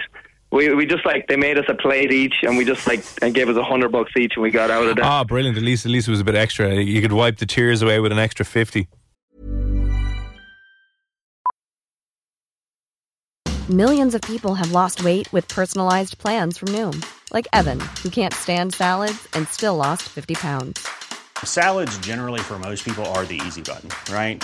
We 0.51 0.73
we 0.73 0.85
just 0.85 1.05
like 1.05 1.27
they 1.27 1.37
made 1.37 1.57
us 1.57 1.65
a 1.69 1.73
plate 1.73 2.11
each, 2.11 2.35
and 2.43 2.57
we 2.57 2.65
just 2.65 2.85
like 2.85 3.03
and 3.21 3.33
gave 3.33 3.47
us 3.47 3.55
a 3.55 3.63
hundred 3.63 3.91
bucks 3.91 4.11
each, 4.17 4.33
and 4.35 4.43
we 4.43 4.51
got 4.51 4.69
out 4.69 4.85
of 4.85 4.95
there. 4.97 5.05
Ah, 5.05 5.23
brilliant. 5.23 5.57
At 5.57 5.63
least, 5.63 5.85
at 5.85 5.91
least 5.91 6.07
it 6.07 6.11
was 6.11 6.19
a 6.19 6.25
bit 6.25 6.35
extra. 6.35 6.75
You 6.75 7.01
could 7.01 7.13
wipe 7.13 7.37
the 7.37 7.45
tears 7.45 7.81
away 7.81 7.99
with 7.99 8.11
an 8.11 8.19
extra 8.19 8.45
fifty. 8.45 8.87
Millions 13.69 14.13
of 14.13 14.21
people 14.23 14.55
have 14.55 14.73
lost 14.73 15.01
weight 15.05 15.31
with 15.31 15.47
personalized 15.47 16.17
plans 16.17 16.57
from 16.57 16.67
Noom, 16.69 17.05
like 17.31 17.47
Evan, 17.53 17.79
who 18.03 18.09
can't 18.09 18.33
stand 18.33 18.73
salads 18.73 19.29
and 19.33 19.47
still 19.47 19.77
lost 19.77 20.01
50 20.09 20.33
pounds. 20.35 20.85
Salads, 21.45 21.97
generally, 21.99 22.41
for 22.41 22.59
most 22.59 22.83
people, 22.83 23.05
are 23.15 23.23
the 23.23 23.39
easy 23.45 23.61
button, 23.61 23.89
right? 24.13 24.43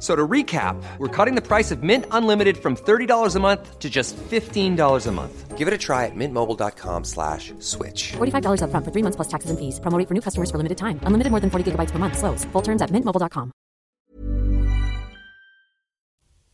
F- 0.00 0.02
So 0.02 0.16
to 0.16 0.26
recap, 0.26 0.82
we're 0.96 1.08
cutting 1.08 1.34
the 1.34 1.42
price 1.46 1.70
of 1.70 1.82
Mint 1.82 2.06
Unlimited 2.10 2.56
from 2.56 2.74
$30 2.74 3.36
a 3.36 3.40
month 3.40 3.78
to 3.80 3.90
just 3.90 4.16
$15 4.16 5.06
a 5.06 5.12
month. 5.12 5.58
Give 5.58 5.68
it 5.68 5.74
a 5.74 5.78
try 5.78 6.06
at 6.06 6.12
mintmobile.com 6.16 7.04
slash 7.04 7.52
switch. 7.58 8.12
$45 8.16 8.62
upfront 8.62 8.84
for 8.86 8.90
three 8.92 9.02
months 9.02 9.16
plus 9.16 9.28
taxes 9.28 9.50
and 9.50 9.58
fees. 9.58 9.78
Promo 9.78 9.98
rate 9.98 10.08
for 10.08 10.14
new 10.14 10.22
customers 10.22 10.50
for 10.50 10.56
limited 10.56 10.78
time. 10.78 10.98
Unlimited 11.02 11.30
more 11.30 11.40
than 11.40 11.50
40 11.50 11.72
gigabytes 11.72 11.90
per 11.90 11.98
month. 11.98 12.16
Slows. 12.16 12.46
Full 12.52 12.62
terms 12.62 12.80
at 12.80 12.88
mintmobile.com. 12.90 13.52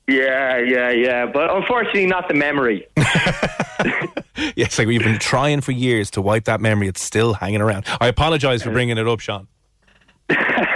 Yeah, 0.09 0.59
yeah, 0.59 0.91
yeah. 0.91 1.27
But 1.27 1.51
unfortunately, 1.51 2.07
not 2.07 2.27
the 2.29 2.35
memory. 2.35 2.87
Yeah, 4.55 4.67
it's 4.67 4.79
like 4.79 4.87
we've 4.87 5.03
been 5.03 5.19
trying 5.19 5.63
for 5.63 5.73
years 5.73 6.11
to 6.13 6.21
wipe 6.23 6.45
that 6.45 6.61
memory. 6.61 6.89
It's 6.89 7.01
still 7.03 7.33
hanging 7.33 7.63
around. 7.63 7.87
I 8.01 8.09
apologise 8.09 8.63
for 8.63 8.71
bringing 8.71 8.99
it 8.99 9.09
up, 9.09 9.21
Sean. 9.21 9.49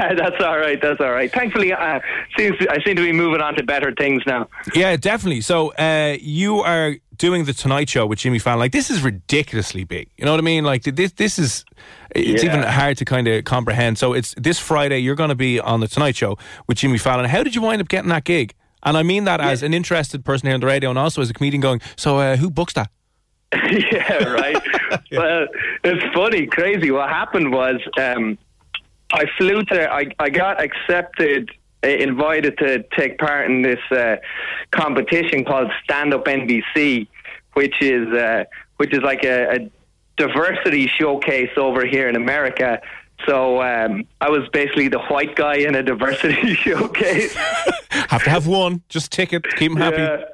that's 0.16 0.42
all 0.42 0.58
right. 0.58 0.80
That's 0.80 1.00
all 1.00 1.10
right. 1.12 1.30
Thankfully, 1.32 1.72
uh, 1.72 2.00
seems 2.36 2.56
I 2.68 2.82
seem 2.84 2.96
to 2.96 3.02
be 3.02 3.12
moving 3.12 3.40
on 3.40 3.54
to 3.56 3.62
better 3.62 3.92
things 3.92 4.22
now. 4.26 4.48
Yeah, 4.74 4.96
definitely. 4.96 5.40
So 5.42 5.72
uh, 5.74 6.16
you 6.20 6.60
are 6.60 6.96
doing 7.16 7.44
the 7.44 7.52
Tonight 7.52 7.88
Show 7.88 8.06
with 8.06 8.18
Jimmy 8.18 8.38
Fallon. 8.38 8.60
Like 8.60 8.72
this 8.72 8.90
is 8.90 9.02
ridiculously 9.02 9.84
big. 9.84 10.08
You 10.16 10.24
know 10.24 10.30
what 10.32 10.40
I 10.40 10.42
mean? 10.42 10.64
Like 10.64 10.82
this, 10.84 11.12
this 11.12 11.38
is. 11.38 11.64
It's 12.12 12.42
Yeah. 12.42 12.50
even 12.56 12.62
hard 12.68 12.96
to 12.98 13.04
kind 13.04 13.28
of 13.28 13.44
comprehend. 13.44 13.96
So 13.98 14.12
it's 14.14 14.34
this 14.36 14.58
Friday. 14.58 14.98
You're 14.98 15.14
going 15.14 15.28
to 15.28 15.36
be 15.36 15.60
on 15.60 15.80
the 15.80 15.86
Tonight 15.88 16.16
Show 16.16 16.38
with 16.66 16.78
Jimmy 16.78 16.98
Fallon. 16.98 17.24
How 17.26 17.42
did 17.44 17.54
you 17.54 17.62
wind 17.62 17.80
up 17.80 17.88
getting 17.88 18.08
that 18.10 18.24
gig? 18.24 18.54
And 18.82 18.96
I 18.96 19.02
mean 19.02 19.24
that 19.24 19.40
as 19.40 19.62
an 19.62 19.74
interested 19.74 20.24
person 20.24 20.46
here 20.46 20.54
on 20.54 20.60
the 20.60 20.66
radio, 20.66 20.88
and 20.90 20.98
also 20.98 21.20
as 21.20 21.28
a 21.30 21.34
comedian 21.34 21.60
going. 21.60 21.80
So 21.96 22.18
uh, 22.18 22.36
who 22.36 22.50
books 22.50 22.72
that? 22.72 22.90
yeah, 23.54 24.24
right. 24.24 24.56
Well, 25.12 25.46
it's 25.84 26.14
funny, 26.14 26.46
crazy. 26.46 26.90
What 26.90 27.08
happened 27.08 27.52
was 27.52 27.76
um, 27.98 28.38
I 29.12 29.26
flew 29.38 29.62
to, 29.64 29.92
I, 29.92 30.06
I 30.18 30.30
got 30.30 30.62
accepted, 30.62 31.50
uh, 31.84 31.88
invited 31.88 32.58
to 32.58 32.84
take 32.96 33.18
part 33.18 33.50
in 33.50 33.62
this 33.62 33.80
uh, 33.90 34.16
competition 34.70 35.44
called 35.44 35.70
Stand 35.84 36.14
Up 36.14 36.24
NBC, 36.24 37.08
which 37.54 37.74
is 37.80 38.06
uh, 38.08 38.44
which 38.76 38.92
is 38.92 39.00
like 39.02 39.24
a, 39.24 39.56
a 39.56 39.70
diversity 40.16 40.86
showcase 40.88 41.50
over 41.56 41.84
here 41.86 42.08
in 42.08 42.16
America. 42.16 42.80
So 43.26 43.60
um, 43.62 44.06
I 44.20 44.30
was 44.30 44.48
basically 44.52 44.88
the 44.88 45.00
white 45.00 45.36
guy 45.36 45.56
in 45.56 45.74
a 45.74 45.82
diversity 45.82 46.54
showcase. 46.66 47.34
Have 47.90 48.24
to 48.24 48.30
have 48.30 48.46
one. 48.46 48.82
Just 48.88 49.12
tick 49.12 49.32
it. 49.32 49.44
Keep 49.56 49.72
him 49.72 49.76
happy. 49.76 49.98
Yeah. 49.98 50.24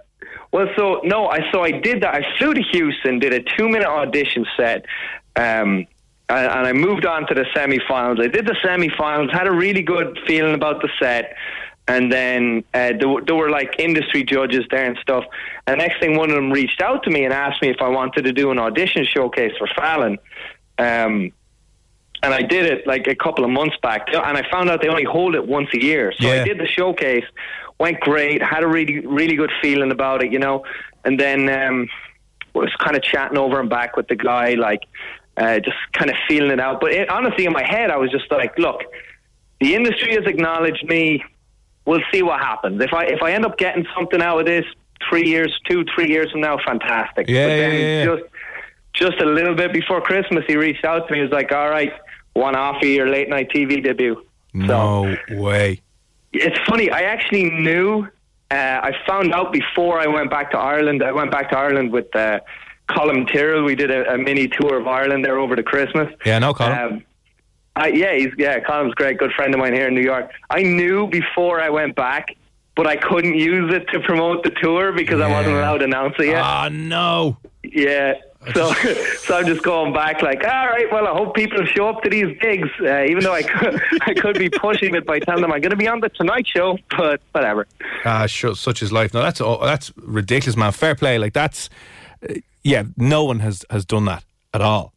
Well, 0.52 0.68
so 0.76 1.00
no, 1.04 1.28
I 1.28 1.40
so 1.52 1.62
I 1.62 1.70
did 1.70 2.02
that. 2.02 2.14
I 2.14 2.38
flew 2.38 2.54
to 2.54 2.62
Houston, 2.72 3.18
did 3.18 3.34
a 3.34 3.40
two-minute 3.56 3.86
audition 3.86 4.46
set, 4.56 4.86
um, 5.34 5.86
and, 6.28 6.46
and 6.46 6.66
I 6.66 6.72
moved 6.72 7.06
on 7.06 7.26
to 7.28 7.34
the 7.34 7.46
semi-finals. 7.54 8.18
I 8.20 8.26
did 8.28 8.46
the 8.46 8.56
semi-finals, 8.62 9.30
had 9.32 9.46
a 9.46 9.52
really 9.52 9.82
good 9.82 10.18
feeling 10.26 10.54
about 10.54 10.82
the 10.82 10.88
set, 11.00 11.34
and 11.88 12.10
then 12.12 12.64
uh, 12.74 12.92
there, 12.98 13.08
were- 13.08 13.22
there 13.22 13.36
were 13.36 13.50
like 13.50 13.76
industry 13.78 14.24
judges 14.24 14.64
there 14.70 14.84
and 14.84 14.98
stuff. 15.00 15.24
And 15.66 15.78
next 15.78 16.00
thing, 16.00 16.16
one 16.16 16.30
of 16.30 16.36
them 16.36 16.50
reached 16.50 16.80
out 16.82 17.02
to 17.04 17.10
me 17.10 17.24
and 17.24 17.32
asked 17.32 17.62
me 17.62 17.68
if 17.68 17.80
I 17.80 17.88
wanted 17.88 18.24
to 18.24 18.32
do 18.32 18.50
an 18.50 18.58
audition 18.58 19.04
showcase 19.04 19.52
for 19.58 19.68
Fallon. 19.68 20.18
Um, 20.78 21.32
and 22.22 22.34
I 22.34 22.42
did 22.42 22.66
it 22.66 22.86
like 22.86 23.06
a 23.06 23.14
couple 23.14 23.44
of 23.44 23.50
months 23.50 23.76
back, 23.82 24.08
and 24.08 24.36
I 24.36 24.42
found 24.50 24.68
out 24.68 24.80
they 24.82 24.88
only 24.88 25.04
hold 25.04 25.34
it 25.36 25.46
once 25.46 25.68
a 25.74 25.80
year. 25.82 26.12
So 26.18 26.26
Yeah. 26.26 26.40
I 26.42 26.44
did 26.44 26.58
the 26.58 26.66
showcase, 26.66 27.24
went 27.78 28.00
great, 28.00 28.42
had 28.42 28.64
a 28.64 28.66
really 28.66 29.00
really 29.06 29.36
good 29.36 29.52
feeling 29.62 29.92
about 29.92 30.24
it, 30.24 30.32
you 30.32 30.38
know, 30.40 30.64
and 31.04 31.20
then 31.20 31.48
um, 31.48 31.88
was 32.54 32.74
kind 32.80 32.96
of 32.96 33.02
chatting 33.02 33.38
over 33.38 33.60
and 33.60 33.68
back 33.70 33.96
with 33.96 34.08
the 34.08 34.16
guy, 34.16 34.54
like 34.54 34.80
uh, 35.36 35.58
just 35.60 35.76
kind 35.92 36.10
of 36.10 36.16
feeling 36.28 36.50
it 36.50 36.60
out. 36.60 36.80
But 36.80 36.92
it, 36.92 37.08
honestly, 37.08 37.44
in 37.44 37.52
my 37.52 37.64
head, 37.64 37.90
I 37.90 37.96
was 37.96 38.10
just 38.10 38.30
like, 38.30 38.58
look, 38.58 38.82
the 39.60 39.74
industry 39.74 40.14
has 40.14 40.24
acknowledged 40.26 40.84
me. 40.88 41.24
We'll 41.84 42.02
see 42.12 42.22
what 42.22 42.40
happens. 42.40 42.82
If 42.82 42.92
I 42.92 43.04
if 43.04 43.22
I 43.22 43.32
end 43.32 43.44
up 43.44 43.58
getting 43.58 43.86
something 43.94 44.20
out 44.20 44.40
of 44.40 44.46
this 44.46 44.64
three 45.08 45.28
years, 45.28 45.58
two 45.68 45.84
three 45.94 46.08
years 46.08 46.30
from 46.32 46.40
now, 46.40 46.58
fantastic. 46.64 47.28
Yeah, 47.28 47.46
but 47.46 47.50
yeah, 47.50 47.56
then 47.56 47.80
yeah, 47.80 48.04
just 48.04 48.24
just 48.92 49.22
a 49.22 49.26
little 49.26 49.54
bit 49.54 49.72
before 49.72 50.00
Christmas, 50.00 50.44
he 50.46 50.56
reached 50.56 50.84
out 50.84 51.06
to 51.06 51.12
me. 51.12 51.18
He 51.18 51.22
was 51.22 51.32
like, 51.32 51.52
"All 51.52 51.70
right, 51.70 51.92
one 52.32 52.56
off 52.56 52.82
of 52.82 52.88
your 52.88 53.08
late 53.08 53.28
night 53.28 53.50
TV 53.50 53.82
debut." 53.82 54.26
No 54.52 55.16
way. 55.30 55.80
It's 56.32 56.58
funny. 56.68 56.90
I 56.90 57.02
actually 57.02 57.50
knew. 57.50 58.08
Uh, 58.50 58.54
I 58.54 58.92
found 59.06 59.32
out 59.34 59.52
before 59.52 59.98
I 59.98 60.06
went 60.06 60.30
back 60.30 60.52
to 60.52 60.58
Ireland. 60.58 61.02
I 61.02 61.12
went 61.12 61.30
back 61.30 61.50
to 61.50 61.58
Ireland 61.58 61.92
with 61.92 62.14
uh, 62.14 62.40
Colin 62.88 63.26
Tyrrell. 63.26 63.64
We 63.64 63.74
did 63.74 63.90
a, 63.90 64.14
a 64.14 64.18
mini 64.18 64.48
tour 64.48 64.78
of 64.78 64.86
Ireland 64.86 65.24
there 65.24 65.38
over 65.38 65.56
the 65.56 65.62
Christmas. 65.62 66.12
Yeah, 66.24 66.38
no, 66.38 66.54
Colin. 66.54 66.78
Um, 66.78 67.04
I, 67.74 67.88
yeah, 67.88 68.14
he's 68.14 68.32
yeah. 68.38 68.60
Colin's 68.60 68.94
great, 68.94 69.18
good 69.18 69.32
friend 69.32 69.52
of 69.54 69.60
mine 69.60 69.74
here 69.74 69.88
in 69.88 69.94
New 69.94 70.02
York. 70.02 70.30
I 70.48 70.62
knew 70.62 71.08
before 71.08 71.60
I 71.60 71.68
went 71.68 71.94
back, 71.94 72.36
but 72.74 72.86
I 72.86 72.96
couldn't 72.96 73.34
use 73.34 73.72
it 73.74 73.86
to 73.92 74.00
promote 74.00 74.44
the 74.44 74.50
tour 74.50 74.92
because 74.92 75.20
I 75.20 75.28
wasn't 75.28 75.56
allowed 75.56 75.78
to 75.78 75.84
announce 75.84 76.14
it 76.18 76.26
yet. 76.26 76.42
Ah, 76.42 76.68
no. 76.72 77.36
Yeah. 77.62 78.14
So, 78.54 78.72
so 79.18 79.36
I'm 79.36 79.46
just 79.46 79.62
going 79.62 79.92
back 79.92 80.22
like, 80.22 80.44
all 80.44 80.66
right, 80.68 80.86
well, 80.90 81.06
I 81.06 81.10
hope 81.10 81.34
people 81.34 81.64
show 81.66 81.88
up 81.88 82.02
to 82.02 82.10
these 82.10 82.36
gigs, 82.38 82.68
uh, 82.80 83.04
even 83.04 83.24
though 83.24 83.32
I 83.32 83.42
could, 83.42 83.80
I 84.02 84.14
could 84.14 84.38
be 84.38 84.48
pushing 84.48 84.94
it 84.94 85.04
by 85.04 85.18
telling 85.18 85.42
them 85.42 85.52
I'm 85.52 85.60
going 85.60 85.70
to 85.70 85.76
be 85.76 85.88
on 85.88 86.00
the 86.00 86.08
Tonight 86.08 86.46
Show, 86.46 86.78
but 86.96 87.20
whatever. 87.32 87.66
Ah, 88.04 88.26
sure, 88.26 88.54
such 88.54 88.82
is 88.82 88.92
life. 88.92 89.12
No, 89.12 89.22
that's 89.22 89.40
all, 89.40 89.58
that's 89.60 89.92
ridiculous, 89.96 90.56
man. 90.56 90.72
Fair 90.72 90.94
play. 90.94 91.18
Like 91.18 91.32
that's, 91.32 91.68
uh, 92.28 92.34
yeah, 92.66 92.82
no 92.96 93.24
one 93.24 93.38
has 93.38 93.64
has 93.70 93.84
done 93.84 94.06
that 94.06 94.24
at 94.52 94.60
all. 94.60 94.92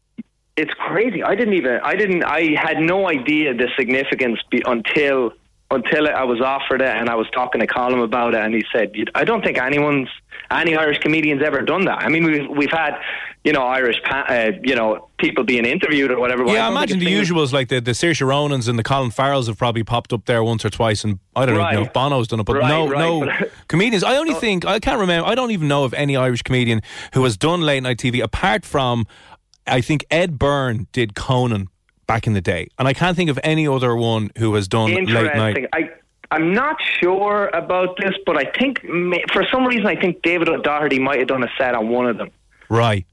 It's 0.58 0.74
crazy. 0.74 1.24
I 1.24 1.36
didn't 1.36 1.54
even, 1.54 1.80
I 1.84 1.96
didn't, 1.96 2.24
I 2.24 2.56
had 2.60 2.80
no 2.80 3.08
idea 3.08 3.54
the 3.54 3.70
significance 3.78 4.40
be, 4.50 4.62
until 4.66 5.32
until 5.72 6.08
I 6.08 6.24
was 6.24 6.42
offered 6.42 6.82
it, 6.82 6.90
and 6.90 7.10
I 7.10 7.16
was 7.16 7.28
talking 7.30 7.62
to 7.62 7.68
Colin 7.68 8.00
about 8.00 8.34
it, 8.34 8.42
and 8.42 8.56
he 8.56 8.64
said, 8.74 8.92
I 9.14 9.24
don't 9.24 9.44
think 9.44 9.60
anyone's 9.60 10.10
any 10.50 10.76
Irish 10.76 10.98
comedians 10.98 11.44
ever 11.44 11.62
done 11.62 11.86
that. 11.86 12.00
I 12.00 12.10
mean, 12.10 12.24
we've 12.24 12.50
we've 12.50 12.72
had, 12.72 13.00
you 13.44 13.54
know, 13.54 13.62
Irish, 13.64 14.02
pa- 14.04 14.26
uh, 14.28 14.52
you 14.64 14.76
know, 14.76 15.10
people 15.18 15.44
being 15.44 15.66
interviewed 15.66 16.12
or 16.12 16.20
whatever. 16.20 16.44
yeah, 16.46 16.52
I 16.52 16.56
don't 16.68 16.72
imagine 16.74 17.00
the 17.00 17.06
usuals 17.08 17.54
like 17.54 17.70
the 17.70 17.80
the 17.80 17.92
Saoirse 17.92 18.22
Ronans 18.26 18.68
and 18.68 18.78
the 18.78 18.84
Colin 18.84 19.12
Farrells 19.12 19.48
have 19.48 19.58
probably 19.58 19.84
popped 19.84 20.12
up 20.14 20.26
there 20.26 20.44
once 20.44 20.66
or 20.66 20.70
twice, 20.70 21.04
and 21.04 21.20
I 21.36 21.46
don't 21.46 21.56
Right. 21.58 21.74
even 21.74 21.84
know 21.84 21.88
if 21.88 21.94
Bono's 21.94 22.28
done 22.28 22.40
it, 22.42 22.46
but 22.46 22.58
Right, 22.58 22.70
no, 22.70 22.88
right, 22.90 23.00
no 23.00 23.20
but- 23.22 23.30
Oh. 23.42 23.46
comedians. 23.68 24.04
I 24.04 24.18
only 24.18 24.34
think 24.34 24.66
I 24.66 24.80
can't 24.80 25.00
remember. 25.00 25.28
I 25.28 25.36
don't 25.36 25.52
even 25.52 25.68
know 25.68 25.84
of 25.86 25.94
any 25.94 26.16
Irish 26.18 26.42
comedian 26.42 26.82
who 27.14 27.24
has 27.24 27.38
done 27.38 27.62
late 27.62 27.82
night 27.84 27.98
TV 27.98 28.22
apart 28.22 28.66
from. 28.66 29.06
I 29.68 29.82
think 29.82 30.06
Ed 30.10 30.40
Byrne 30.40 30.88
did 30.92 31.14
Conan 31.16 31.68
back 32.08 32.26
in 32.26 32.34
the 32.34 32.42
day, 32.42 32.68
and 32.80 32.88
I 32.88 32.94
can't 32.94 33.16
think 33.16 33.30
of 33.30 33.40
any 33.44 33.68
other 33.68 33.96
one 33.96 34.32
who 34.38 34.54
has 34.56 34.68
done 34.68 34.90
late 34.92 35.08
night. 35.36 35.66
I 35.74 35.90
I'm 36.32 36.54
not 36.54 36.76
sure 37.00 37.48
about 37.54 37.98
this, 37.98 38.14
but 38.26 38.38
I 38.38 38.46
think 38.60 38.82
for 39.32 39.46
some 39.52 39.66
reason 39.66 39.86
I 39.88 39.96
think 39.96 40.22
David 40.24 40.50
O'Doherty 40.50 41.00
might 41.00 41.20
have 41.20 41.28
done 41.28 41.44
a 41.44 41.50
set 41.58 41.74
on 41.76 41.90
one 41.90 42.06
of 42.08 42.18
them, 42.18 42.30
Right. 42.70 43.06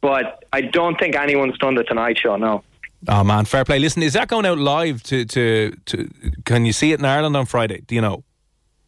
But 0.00 0.44
I 0.52 0.62
don't 0.62 0.98
think 0.98 1.16
anyone's 1.16 1.58
done 1.58 1.74
the 1.74 1.84
Tonight 1.84 2.18
Show. 2.18 2.36
No. 2.36 2.62
Oh 3.06 3.22
man, 3.22 3.44
fair 3.44 3.64
play. 3.64 3.78
Listen, 3.78 4.02
is 4.02 4.12
that 4.14 4.28
going 4.28 4.44
out 4.46 4.58
live 4.58 5.02
to 5.04 5.24
to 5.24 5.72
to? 5.86 6.08
Can 6.44 6.64
you 6.66 6.72
see 6.72 6.92
it 6.92 6.98
in 6.98 7.04
Ireland 7.04 7.36
on 7.36 7.46
Friday? 7.46 7.82
Do 7.86 7.94
you 7.94 8.00
know? 8.00 8.24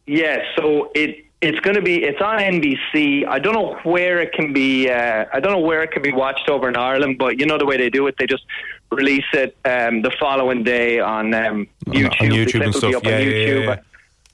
Yeah, 0.05 0.39
so 0.57 0.91
it 0.95 1.25
it's 1.41 1.59
going 1.61 1.75
to 1.75 1.81
be 1.81 2.03
it's 2.03 2.21
on 2.21 2.37
NBC. 2.39 3.25
I 3.27 3.39
don't 3.39 3.53
know 3.53 3.79
where 3.83 4.19
it 4.19 4.33
can 4.33 4.51
be. 4.53 4.89
Uh, 4.89 5.25
I 5.33 5.39
don't 5.39 5.53
know 5.53 5.59
where 5.59 5.81
it 5.81 5.91
can 5.91 6.01
be 6.01 6.11
watched 6.11 6.49
over 6.49 6.67
in 6.67 6.75
Ireland, 6.75 7.17
but 7.19 7.39
you 7.39 7.45
know 7.45 7.57
the 7.57 7.65
way 7.65 7.77
they 7.77 7.89
do 7.89 8.05
it. 8.07 8.15
They 8.19 8.27
just 8.27 8.43
release 8.91 9.25
it 9.33 9.55
um, 9.65 10.01
the 10.01 10.11
following 10.19 10.63
day 10.63 10.99
on 10.99 11.33
um, 11.33 11.67
On- 11.87 11.93
on 11.95 12.11
YouTube. 12.11 12.31
YouTube 12.45 12.63
and 12.65 12.75
stuff. 12.75 12.95
up 12.95 13.03
Yeah, 13.05 13.15
on 13.15 13.21
yeah, 13.21 13.27
yeah, 13.29 13.47
YouTube. 13.47 13.65
yeah. 13.65 13.75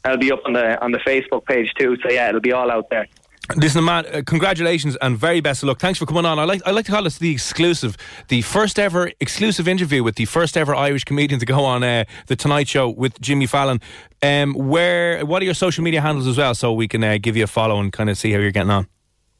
It'll 0.05 0.17
be 0.17 0.31
up 0.31 0.41
on 0.45 0.53
the 0.53 0.81
on 0.83 0.91
the 0.91 0.99
Facebook 0.99 1.45
page 1.45 1.71
too. 1.77 1.97
So 2.01 2.09
yeah, 2.09 2.29
it'll 2.29 2.41
be 2.41 2.51
all 2.53 2.71
out 2.71 2.89
there. 2.89 3.07
Listen, 3.55 3.85
man, 3.85 4.05
uh, 4.07 4.21
congratulations 4.25 4.97
and 5.01 5.17
very 5.17 5.39
best 5.39 5.63
of 5.63 5.67
luck. 5.67 5.79
Thanks 5.79 5.97
for 5.99 6.05
coming 6.05 6.25
on. 6.25 6.37
I 6.37 6.43
like 6.43 6.61
I 6.65 6.71
like 6.71 6.85
to 6.85 6.91
call 6.91 7.03
this 7.03 7.17
the 7.17 7.31
exclusive, 7.31 7.95
the 8.27 8.41
first 8.41 8.77
ever 8.77 9.11
exclusive 9.21 9.67
interview 9.67 10.03
with 10.03 10.15
the 10.15 10.25
first 10.25 10.57
ever 10.57 10.75
Irish 10.75 11.05
comedian 11.05 11.39
to 11.39 11.45
go 11.45 11.63
on 11.63 11.83
uh, 11.83 12.03
the 12.27 12.35
Tonight 12.35 12.67
Show 12.67 12.89
with 12.89 13.19
Jimmy 13.21 13.45
Fallon. 13.45 13.79
Um, 14.21 14.53
where 14.53 15.25
what 15.25 15.41
are 15.41 15.45
your 15.45 15.53
social 15.53 15.83
media 15.83 16.01
handles 16.01 16.27
as 16.27 16.37
well, 16.37 16.55
so 16.55 16.73
we 16.73 16.87
can 16.87 17.03
uh, 17.03 17.17
give 17.21 17.37
you 17.37 17.45
a 17.45 17.47
follow 17.47 17.79
and 17.79 17.93
kind 17.93 18.09
of 18.09 18.17
see 18.17 18.31
how 18.31 18.39
you're 18.39 18.51
getting 18.51 18.71
on. 18.71 18.87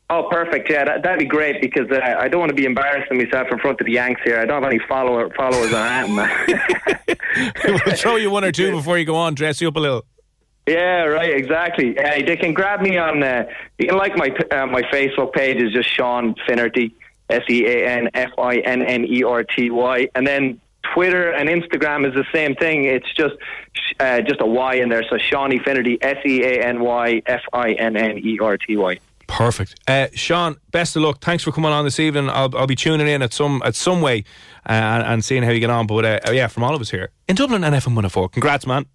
Oh, 0.09 0.29
perfect. 0.31 0.69
Yeah, 0.69 0.85
that, 0.85 1.03
that'd 1.03 1.19
be 1.19 1.25
great 1.25 1.61
because 1.61 1.91
uh, 1.91 1.99
I 2.17 2.29
don't 2.29 2.39
want 2.39 2.49
to 2.49 2.55
be 2.55 2.63
embarrassing 2.63 3.17
myself 3.17 3.49
in 3.51 3.59
front 3.59 3.81
of 3.81 3.85
the 3.85 3.91
Yanks 3.91 4.21
here. 4.23 4.39
I 4.39 4.45
don't 4.45 4.63
have 4.63 4.71
any 4.71 4.79
follower, 4.87 5.29
followers 5.35 5.73
on 5.73 6.15
that. 6.15 7.17
we'll 7.65 7.95
throw 7.95 8.15
you 8.15 8.31
one 8.31 8.45
or 8.45 8.53
two 8.53 8.71
before 8.71 8.97
you 8.97 9.03
go 9.03 9.15
on, 9.15 9.35
dress 9.35 9.59
you 9.59 9.67
up 9.67 9.75
a 9.75 9.79
little. 9.79 10.05
Yeah, 10.67 11.03
right, 11.05 11.33
exactly. 11.33 11.95
Hey, 11.97 12.23
they 12.23 12.35
can 12.35 12.53
grab 12.53 12.81
me 12.81 12.97
on. 12.97 13.23
Uh, 13.23 13.45
you 13.77 13.87
can 13.87 13.97
like 13.97 14.17
my 14.17 14.35
uh, 14.51 14.65
my 14.67 14.81
Facebook 14.83 15.31
page 15.31 15.61
is 15.61 15.71
just 15.71 15.89
Sean 15.89 16.35
Finnerty, 16.45 16.93
S 17.29 17.43
E 17.49 17.65
A 17.65 17.87
N 17.87 18.09
F 18.13 18.31
I 18.37 18.57
N 18.57 18.81
N 18.81 19.05
E 19.05 19.23
R 19.23 19.45
T 19.45 19.69
Y, 19.69 20.09
and 20.13 20.27
then 20.27 20.59
Twitter 20.93 21.31
and 21.31 21.47
Instagram 21.47 22.05
is 22.05 22.13
the 22.13 22.25
same 22.33 22.53
thing. 22.55 22.83
It's 22.83 23.11
just 23.13 23.35
uh, 24.01 24.19
just 24.21 24.41
a 24.41 24.45
Y 24.45 24.75
in 24.75 24.89
there, 24.89 25.03
so 25.09 25.17
Sean 25.17 25.57
Finnerty, 25.63 25.97
S 26.01 26.17
E 26.25 26.43
A 26.43 26.61
N 26.65 26.81
Y 26.81 27.21
F 27.25 27.41
I 27.53 27.71
N 27.71 27.95
N 27.95 28.17
E 28.17 28.37
R 28.39 28.57
T 28.57 28.75
Y. 28.75 28.99
Perfect, 29.27 29.75
uh, 29.87 30.07
Sean. 30.13 30.57
Best 30.71 30.97
of 30.97 31.01
luck. 31.01 31.21
Thanks 31.21 31.45
for 31.45 31.53
coming 31.53 31.71
on 31.71 31.85
this 31.85 31.99
evening. 31.99 32.29
I'll, 32.29 32.53
I'll 32.57 32.67
be 32.67 32.75
tuning 32.75 33.07
in 33.07 33.21
at 33.21 33.31
some 33.31 33.61
at 33.63 33.75
some 33.75 34.01
way 34.01 34.25
uh, 34.67 34.73
and, 34.73 35.03
and 35.03 35.25
seeing 35.25 35.43
how 35.43 35.51
you 35.51 35.61
get 35.61 35.69
on. 35.69 35.87
But 35.87 36.03
uh, 36.27 36.31
yeah, 36.31 36.47
from 36.47 36.63
all 36.63 36.75
of 36.75 36.81
us 36.81 36.89
here 36.89 37.11
in 37.29 37.37
Dublin 37.37 37.63
and 37.63 37.73
FM 37.73 37.87
104. 37.87 38.29
Congrats, 38.29 38.67
man. 38.67 38.85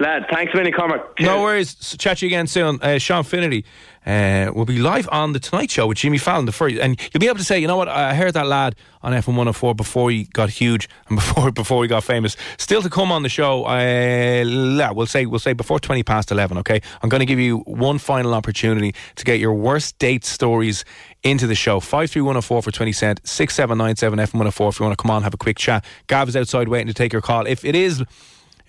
Lad, 0.00 0.26
thanks 0.30 0.52
a 0.54 0.56
million, 0.56 0.72
Cormac. 0.74 1.00
No 1.18 1.42
worries. 1.42 1.76
S- 1.80 1.96
Chat 1.98 2.18
to 2.18 2.26
you 2.26 2.28
again 2.28 2.46
soon. 2.46 2.78
Uh, 2.80 2.98
Sean 2.98 3.24
Finnerty 3.24 3.64
uh, 4.06 4.52
will 4.54 4.64
be 4.64 4.78
live 4.78 5.08
on 5.10 5.32
the 5.32 5.40
Tonight 5.40 5.72
Show 5.72 5.88
with 5.88 5.98
Jimmy 5.98 6.18
Fallon. 6.18 6.44
The 6.46 6.52
first, 6.52 6.76
and 6.76 7.00
you'll 7.12 7.18
be 7.18 7.26
able 7.26 7.38
to 7.38 7.44
say, 7.44 7.58
you 7.58 7.66
know 7.66 7.76
what? 7.76 7.88
I 7.88 8.14
heard 8.14 8.34
that 8.34 8.46
lad 8.46 8.76
on 9.02 9.12
FM 9.12 9.28
104 9.28 9.74
before 9.74 10.12
he 10.12 10.24
got 10.32 10.50
huge 10.50 10.88
and 11.08 11.16
before 11.18 11.50
before 11.50 11.82
he 11.82 11.88
got 11.88 12.04
famous. 12.04 12.36
Still 12.58 12.80
to 12.82 12.88
come 12.88 13.10
on 13.10 13.24
the 13.24 13.28
show. 13.28 13.64
Uh, 13.64 14.92
we'll 14.94 15.06
say 15.06 15.26
we'll 15.26 15.40
say 15.40 15.52
before 15.52 15.80
twenty 15.80 16.04
past 16.04 16.30
eleven. 16.30 16.58
Okay, 16.58 16.80
I'm 17.02 17.08
going 17.08 17.18
to 17.20 17.26
give 17.26 17.40
you 17.40 17.58
one 17.66 17.98
final 17.98 18.34
opportunity 18.34 18.94
to 19.16 19.24
get 19.24 19.40
your 19.40 19.54
worst 19.54 19.98
date 19.98 20.24
stories 20.24 20.84
into 21.24 21.48
the 21.48 21.56
show. 21.56 21.80
Five 21.80 22.08
three 22.12 22.22
one 22.22 22.34
zero 22.34 22.42
four 22.42 22.62
for 22.62 22.70
twenty 22.70 22.92
cent. 22.92 23.20
Six 23.26 23.52
seven 23.52 23.78
nine 23.78 23.96
seven 23.96 24.20
FM 24.20 24.34
one 24.34 24.42
zero 24.44 24.52
four. 24.52 24.68
If 24.68 24.78
you 24.78 24.86
want 24.86 24.96
to 24.96 25.02
come 25.02 25.10
on, 25.10 25.24
have 25.24 25.34
a 25.34 25.38
quick 25.38 25.56
chat. 25.58 25.84
Gav 26.06 26.28
is 26.28 26.36
outside 26.36 26.68
waiting 26.68 26.86
to 26.86 26.94
take 26.94 27.12
your 27.12 27.20
call. 27.22 27.46
If 27.48 27.64
it 27.64 27.74
is, 27.74 28.00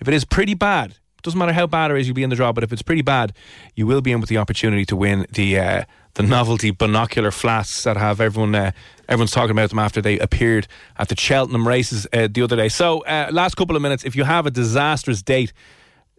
if 0.00 0.08
it 0.08 0.12
is 0.14 0.24
pretty 0.24 0.54
bad. 0.54 0.96
Doesn't 1.22 1.38
matter 1.38 1.52
how 1.52 1.66
bad 1.66 1.90
it 1.90 1.98
is, 1.98 2.06
you'll 2.06 2.14
be 2.14 2.22
in 2.22 2.30
the 2.30 2.36
draw. 2.36 2.52
But 2.52 2.64
if 2.64 2.72
it's 2.72 2.82
pretty 2.82 3.02
bad, 3.02 3.32
you 3.74 3.86
will 3.86 4.00
be 4.00 4.12
in 4.12 4.20
with 4.20 4.28
the 4.28 4.38
opportunity 4.38 4.84
to 4.86 4.96
win 4.96 5.26
the 5.30 5.58
uh, 5.58 5.84
the 6.14 6.22
novelty 6.22 6.70
binocular 6.70 7.30
flasks 7.30 7.84
that 7.84 7.96
have 7.96 8.20
everyone 8.20 8.54
uh, 8.54 8.72
everyone's 9.08 9.30
talking 9.30 9.52
about 9.52 9.70
them 9.70 9.78
after 9.78 10.00
they 10.00 10.18
appeared 10.18 10.66
at 10.98 11.08
the 11.08 11.16
Cheltenham 11.16 11.66
races 11.66 12.06
uh, 12.12 12.28
the 12.30 12.42
other 12.42 12.56
day. 12.56 12.68
So 12.68 13.00
uh, 13.04 13.28
last 13.30 13.56
couple 13.56 13.76
of 13.76 13.82
minutes, 13.82 14.04
if 14.04 14.16
you 14.16 14.24
have 14.24 14.46
a 14.46 14.50
disastrous 14.50 15.22
date, 15.22 15.52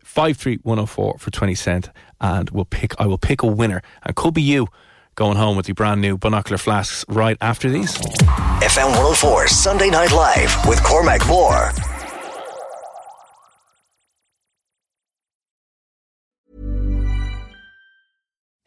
five 0.03 0.37
three 0.37 0.59
one 0.63 0.77
zero 0.77 0.85
four 0.85 1.17
for 1.17 1.31
twenty 1.31 1.55
cent, 1.55 1.89
and 2.19 2.49
we'll 2.51 2.65
pick. 2.65 2.99
I 2.99 3.05
will 3.05 3.17
pick 3.17 3.43
a 3.43 3.47
winner, 3.47 3.81
and 4.03 4.15
could 4.15 4.33
be 4.33 4.41
you 4.41 4.67
going 5.15 5.37
home 5.37 5.57
with 5.57 5.65
the 5.65 5.73
brand 5.73 6.01
new 6.01 6.17
binocular 6.17 6.57
flasks 6.57 7.03
right 7.09 7.37
after 7.41 7.69
these. 7.69 7.97
FM 8.61 8.89
104 8.91 9.47
Sunday 9.47 9.89
Night 9.89 10.11
Live 10.11 10.55
with 10.67 10.81
Cormac 10.83 11.25
Moore. 11.27 11.71